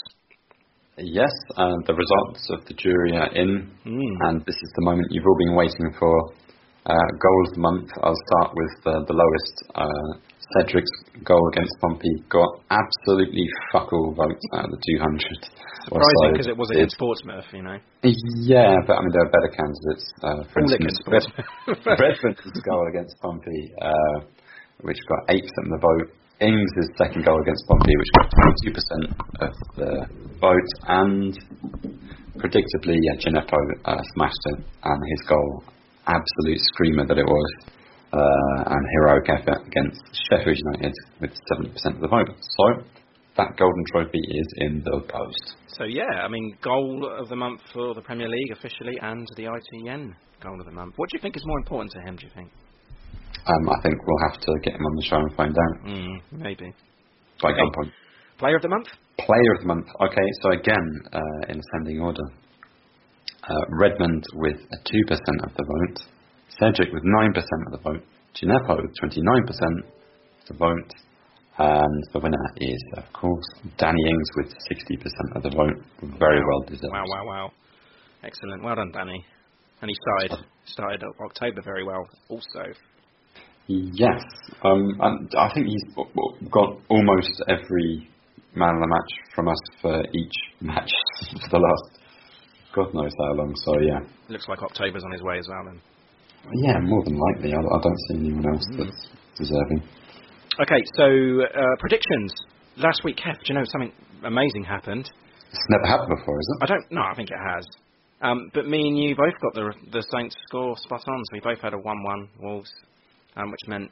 [0.97, 4.01] Yes, and the results of the jury are in, Mm.
[4.27, 6.33] and this is the moment you've all been waiting for.
[6.87, 7.89] Uh, goal of the month.
[8.01, 10.93] I'll start with uh, the lowest uh, Cedric's
[11.23, 15.21] goal against Pompey got absolutely fuck all votes out of the 200.
[15.85, 17.77] Surprising because it was against Portsmouth, you know.
[18.03, 20.05] Yeah, but I mean there are better candidates.
[20.21, 21.01] Uh, for All instance.
[21.85, 24.17] Redford's goal against Pompey, uh,
[24.81, 26.09] which got eight percent of the vote.
[26.41, 26.67] Ings'
[26.97, 28.27] second goal against Pompey, which got
[28.67, 30.05] 22% of the
[30.41, 31.31] vote, and
[32.35, 35.63] predictably, yeah, Djenepo uh, smashed it, and his goal,
[36.07, 37.74] absolute screamer that it was,
[38.15, 42.29] uh, and heroic effort against Sheffield United with 70% of the vote.
[42.39, 42.83] So,
[43.37, 45.55] that golden trophy is in the post.
[45.77, 49.43] So yeah, I mean, goal of the month for the Premier League officially, and the
[49.43, 50.93] ITN goal of the month.
[50.95, 52.15] What do you think is more important to him?
[52.15, 52.49] Do you think?
[53.45, 55.85] Um, I think we'll have to get him on the show and find out.
[55.85, 56.73] Mm, maybe.
[57.41, 57.59] By Okay.
[57.59, 57.91] gunpoint.
[58.39, 58.87] Player of the month?
[59.19, 59.87] Player of the month.
[60.01, 62.23] Okay, so again, uh, in ascending order.
[63.47, 65.99] Uh, Redmond with a 2% of the vote.
[66.59, 67.35] Cedric with 9%
[67.65, 68.03] of the vote.
[68.35, 70.91] Djenepo with 29% of the vote.
[71.57, 73.45] And the winner is, of course,
[73.77, 75.83] Danny Ings with 60% of the vote.
[76.19, 76.91] Very well deserved.
[76.91, 77.51] Wow, wow, wow.
[78.23, 78.63] Excellent.
[78.63, 79.25] Well done, Danny.
[79.81, 82.73] And he started started October very well also.
[83.67, 84.23] Yes,
[84.63, 85.83] um, and I think he's
[86.51, 88.07] got almost every
[88.55, 90.91] man of the match from us for each match
[91.41, 91.99] for the last
[92.73, 93.53] God knows how long.
[93.63, 95.81] So yeah, Looks like October's on his way as well then.
[96.53, 97.53] Yeah, more than likely.
[97.53, 99.81] I, I don't see anyone else that's deserving.
[100.61, 102.33] Okay, so uh, predictions.
[102.77, 103.91] Last week, Kev, do you know something
[104.23, 105.09] amazing happened?
[105.51, 106.63] It's never happened before, is it?
[106.63, 106.91] I don't.
[106.91, 107.65] No, I think it has.
[108.21, 111.39] Um, but me and you both got the the Saints score spot on, so we
[111.39, 112.71] both had a one-one Wolves,
[113.35, 113.91] um, which meant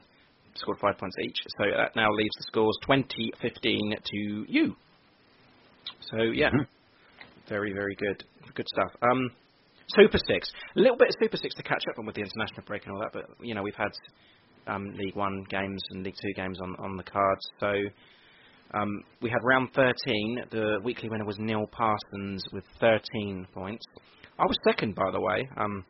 [0.56, 1.38] scored five points each.
[1.58, 4.76] So that now leaves the scores 20-15 to you.
[6.12, 6.49] So yeah,
[7.49, 8.24] very very good,
[8.56, 8.91] good stuff.
[9.01, 9.32] Um,
[9.95, 12.63] Super Six, a little bit of Super Six to catch up on with the international
[12.65, 13.91] break and all that, but you know we've had
[14.67, 17.73] um, League One games and League Two games on on the cards, so.
[18.75, 20.45] Um, we had round 13.
[20.49, 23.85] The weekly winner was Neil Parsons with 13 points.
[24.39, 25.85] I was second, by the way, um,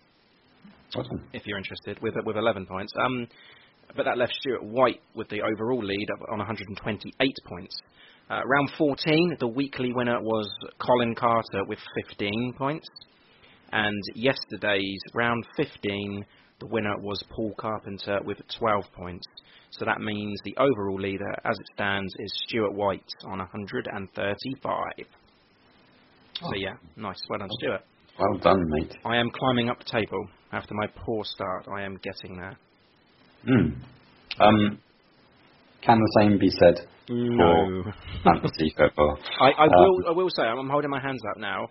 [0.93, 1.23] Awesome.
[1.31, 2.91] if you're interested, with with 11 points.
[2.99, 3.27] Um,
[3.95, 7.75] but that left Stuart White with the overall lead on 128 points.
[8.29, 10.49] Uh, round 14, the weekly winner was
[10.79, 11.79] Colin Carter with
[12.09, 12.87] 15 points.
[13.73, 16.23] And yesterday's round 15,
[16.59, 19.25] the winner was Paul Carpenter with 12 points.
[19.71, 25.05] So that means the overall leader, as it stands, is Stuart White on 135.
[26.39, 27.17] So yeah, nice.
[27.29, 27.81] Well done, Stuart.
[28.19, 28.93] Well done, mate.
[29.05, 31.65] I am climbing up the table after my poor start.
[31.75, 32.57] I am getting there.
[33.45, 33.73] Hmm.
[34.39, 34.79] Um,
[35.81, 36.75] can the same be said
[37.09, 37.83] No.
[37.83, 37.93] for
[38.23, 39.17] fantasy football?
[39.41, 40.07] I, I Uh, will.
[40.09, 41.69] I will say I'm, I'm holding my hands up now.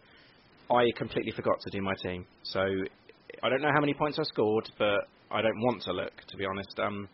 [0.72, 2.60] I completely forgot to do my team, so
[3.42, 6.36] I don't know how many points I scored, but I don't want to look, to
[6.36, 6.78] be honest.
[6.78, 7.08] Um,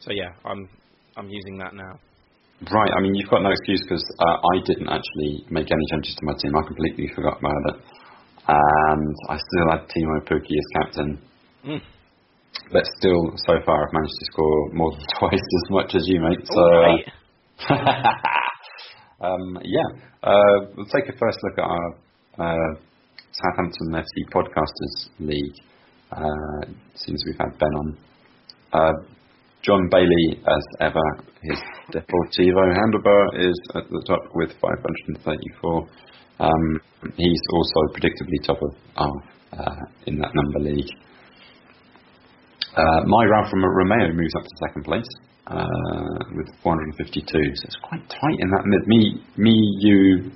[0.00, 0.68] so yeah, I'm
[1.16, 1.98] I'm using that now.
[2.72, 6.14] Right, I mean, you've got no excuse because uh, I didn't actually make any changes
[6.14, 6.56] to my team.
[6.56, 7.76] I completely forgot about it.
[8.48, 11.18] And I still had Teemu Pukki as captain.
[11.66, 11.82] Mm.
[12.72, 16.20] But still, so far, I've managed to score more than twice as much as you,
[16.20, 16.46] mate.
[16.48, 17.04] So, right.
[19.20, 19.88] uh, um, yeah,
[20.22, 21.98] uh, we'll take a first look at our
[22.38, 22.80] uh,
[23.32, 25.54] Southampton FC Podcasters League.
[26.12, 27.98] Uh, since we've had Ben on.
[28.72, 28.92] Uh,
[29.62, 31.02] John Bailey, as ever,
[31.42, 31.58] his
[31.90, 35.88] Deportivo handlebar is at the top with 534.
[36.38, 36.80] Um,
[37.16, 39.22] he's also predictably top of our
[39.52, 39.76] uh,
[40.06, 40.90] in that number league.
[42.76, 45.08] Uh, my Ralph from Romeo moves up to second place
[45.48, 45.64] uh,
[46.36, 48.86] with 452, so it's quite tight in that mid.
[48.86, 50.30] Me, me, you,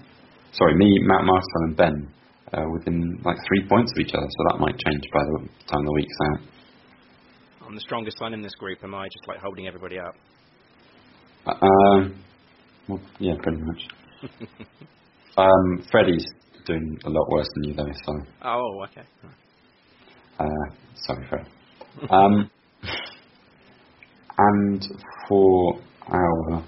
[0.52, 2.08] sorry, me, Matt Marston, and Ben
[2.52, 5.84] uh, within like three points of each other, so that might change by the time
[5.84, 6.40] the week's out.
[7.66, 8.78] I'm the strongest one in this group.
[8.82, 10.14] Am I just like holding everybody up?
[11.46, 12.14] Uh, Um,
[12.88, 13.82] well, yeah, pretty much.
[15.38, 16.26] um, Freddie's
[16.66, 18.12] doing a lot worse than you though, so
[18.44, 19.02] Oh, okay.
[20.38, 20.74] uh,
[21.06, 21.46] sorry, Fred.
[22.10, 22.50] Um,
[24.38, 24.82] and
[25.28, 25.78] for
[26.08, 26.64] our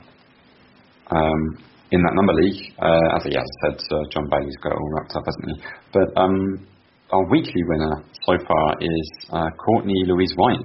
[1.11, 1.59] um,
[1.93, 4.93] in that number league, uh, as, yeah, I said, uh, John Bailey's got it all
[4.97, 5.57] wrapped up, hasn't he?
[5.93, 6.67] But um,
[7.13, 10.65] our weekly winner so far is uh, Courtney Louise White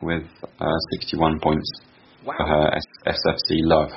[0.00, 0.24] with
[0.60, 1.68] uh, 61 points
[2.24, 3.90] for her S- SFC love.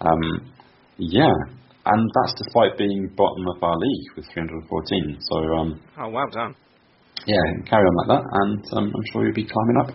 [0.00, 0.52] Um,
[0.98, 1.32] yeah,
[1.86, 5.16] and that's despite being bottom of our league with 314.
[5.20, 6.54] So um, Oh, well done.
[7.26, 7.36] yeah,
[7.68, 9.90] carry on like that, and um, I'm sure you'll be climbing up.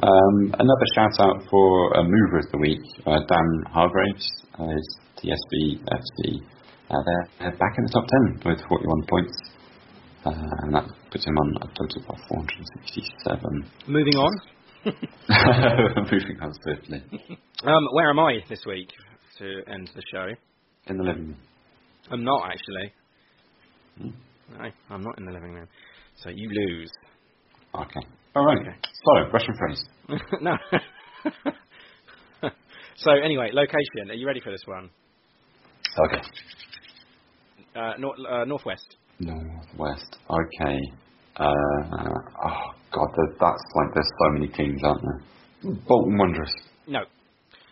[0.00, 4.26] Um, another shout out for a mover of the week, uh, Dan Hargraves,
[4.58, 4.88] uh, his
[5.18, 6.42] TSB FC.
[6.90, 8.06] Uh, they're, they're back in the top
[8.42, 9.36] 10 with 41 points,
[10.24, 10.30] uh,
[10.62, 13.70] and that puts him on a total of 467.
[13.86, 14.32] Moving on.
[16.10, 17.02] Moving on swiftly.
[17.64, 18.88] Um, where am I this week
[19.38, 20.28] to end the show?
[20.86, 21.36] In the living room.
[22.10, 22.92] I'm not actually.
[23.98, 24.08] Hmm.
[24.56, 25.68] No, I'm not in the living room.
[26.22, 26.90] So you lose.
[27.74, 28.00] Okay.
[28.34, 28.58] All right.
[28.58, 28.76] Okay.
[29.04, 29.84] So, Russian phrase.
[30.40, 30.56] no.
[32.96, 34.10] so anyway, location.
[34.10, 34.90] Are you ready for this one?
[36.06, 36.22] Okay.
[37.74, 38.96] Uh, nor- uh, northwest.
[39.20, 40.16] Northwest.
[40.30, 40.78] Okay.
[41.36, 41.52] Uh,
[42.44, 42.60] oh
[42.92, 43.08] God,
[43.40, 45.72] that's like there's so many teams, aren't there?
[45.86, 46.52] Bolton Wanderers.
[46.86, 47.00] No.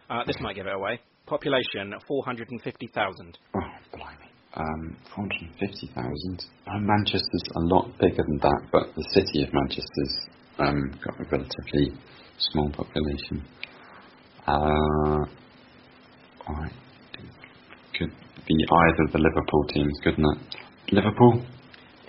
[0.09, 1.01] Uh, this might give it away.
[1.27, 3.39] Population 450,000.
[3.55, 3.61] Oh,
[3.93, 4.31] blimey.
[4.55, 6.45] Um, 450,000.
[6.67, 11.25] Uh, Manchester's a lot bigger than that, but the city of Manchester's um, got a
[11.31, 11.93] relatively
[12.39, 13.45] small population.
[14.47, 15.27] Uh,
[16.49, 16.73] alright.
[16.73, 16.86] Could
[18.47, 20.57] be either of the Liverpool teams, couldn't it?
[20.93, 21.45] Liverpool?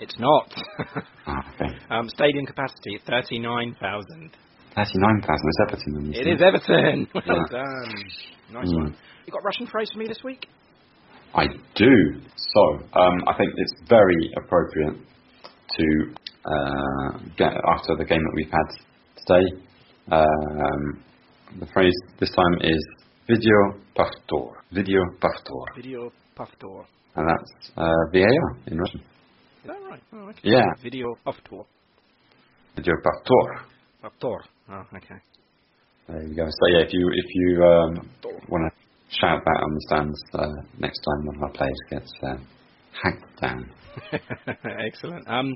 [0.00, 0.52] It's not.
[1.30, 1.68] Ah, okay.
[1.90, 4.30] um, stadium capacity 39,000.
[4.74, 5.92] 39,000 It's Everton.
[5.92, 6.30] then, It see.
[6.30, 7.06] is Everton.
[7.14, 7.58] Well Yeah.
[7.58, 8.04] done.
[8.50, 8.76] Nice Mm.
[8.76, 8.96] one.
[9.26, 10.46] You got Russian phrase for me this week?
[11.34, 12.20] I do.
[12.36, 12.62] So,
[12.98, 14.96] um, I think it's very appropriate
[15.76, 16.14] to
[16.46, 18.68] uh, get after the game that we've had
[19.26, 19.46] today.
[20.10, 21.04] Um,
[21.60, 22.82] the phrase this time is
[23.28, 24.52] video paftor.
[24.72, 25.64] Video paftor.
[25.76, 26.84] Video Paftor.
[27.16, 29.00] And that's uh, VAR in Russian.
[29.00, 30.02] Is that right?
[30.12, 30.40] Oh, okay.
[30.44, 30.66] Yeah.
[30.82, 31.64] Video Paftor.
[32.76, 33.64] Video paftor.
[34.04, 34.38] Paftor.
[34.70, 35.20] Oh, okay.
[36.08, 36.46] There you go.
[36.46, 38.08] So yeah, if you if you um,
[38.48, 42.12] want to shout that on the stands uh, next time one of our players gets
[42.22, 42.36] uh,
[43.02, 43.70] hacked down.
[44.86, 45.28] Excellent.
[45.28, 45.54] Um,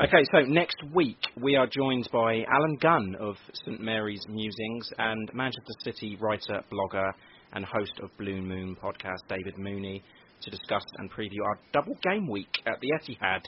[0.00, 5.30] okay, so next week we are joined by Alan Gunn of St Mary's Musings and
[5.34, 7.10] Manchester City writer, blogger,
[7.52, 10.02] and host of Blue Moon podcast, David Mooney,
[10.42, 13.40] to discuss and preview our double game week at the Etihad,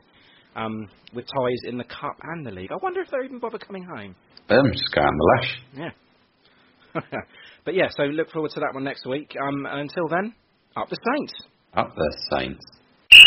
[0.56, 2.70] um, with ties in the cup and the league.
[2.70, 4.14] I wonder if they'll even bother coming home.
[4.48, 5.62] Boom, just go on the lash.
[5.74, 7.00] Yeah.
[7.64, 9.34] but yeah, so look forward to that one next week.
[9.40, 10.34] Um, and until then,
[10.76, 11.32] up the Saints.
[11.74, 12.64] Up the Saints.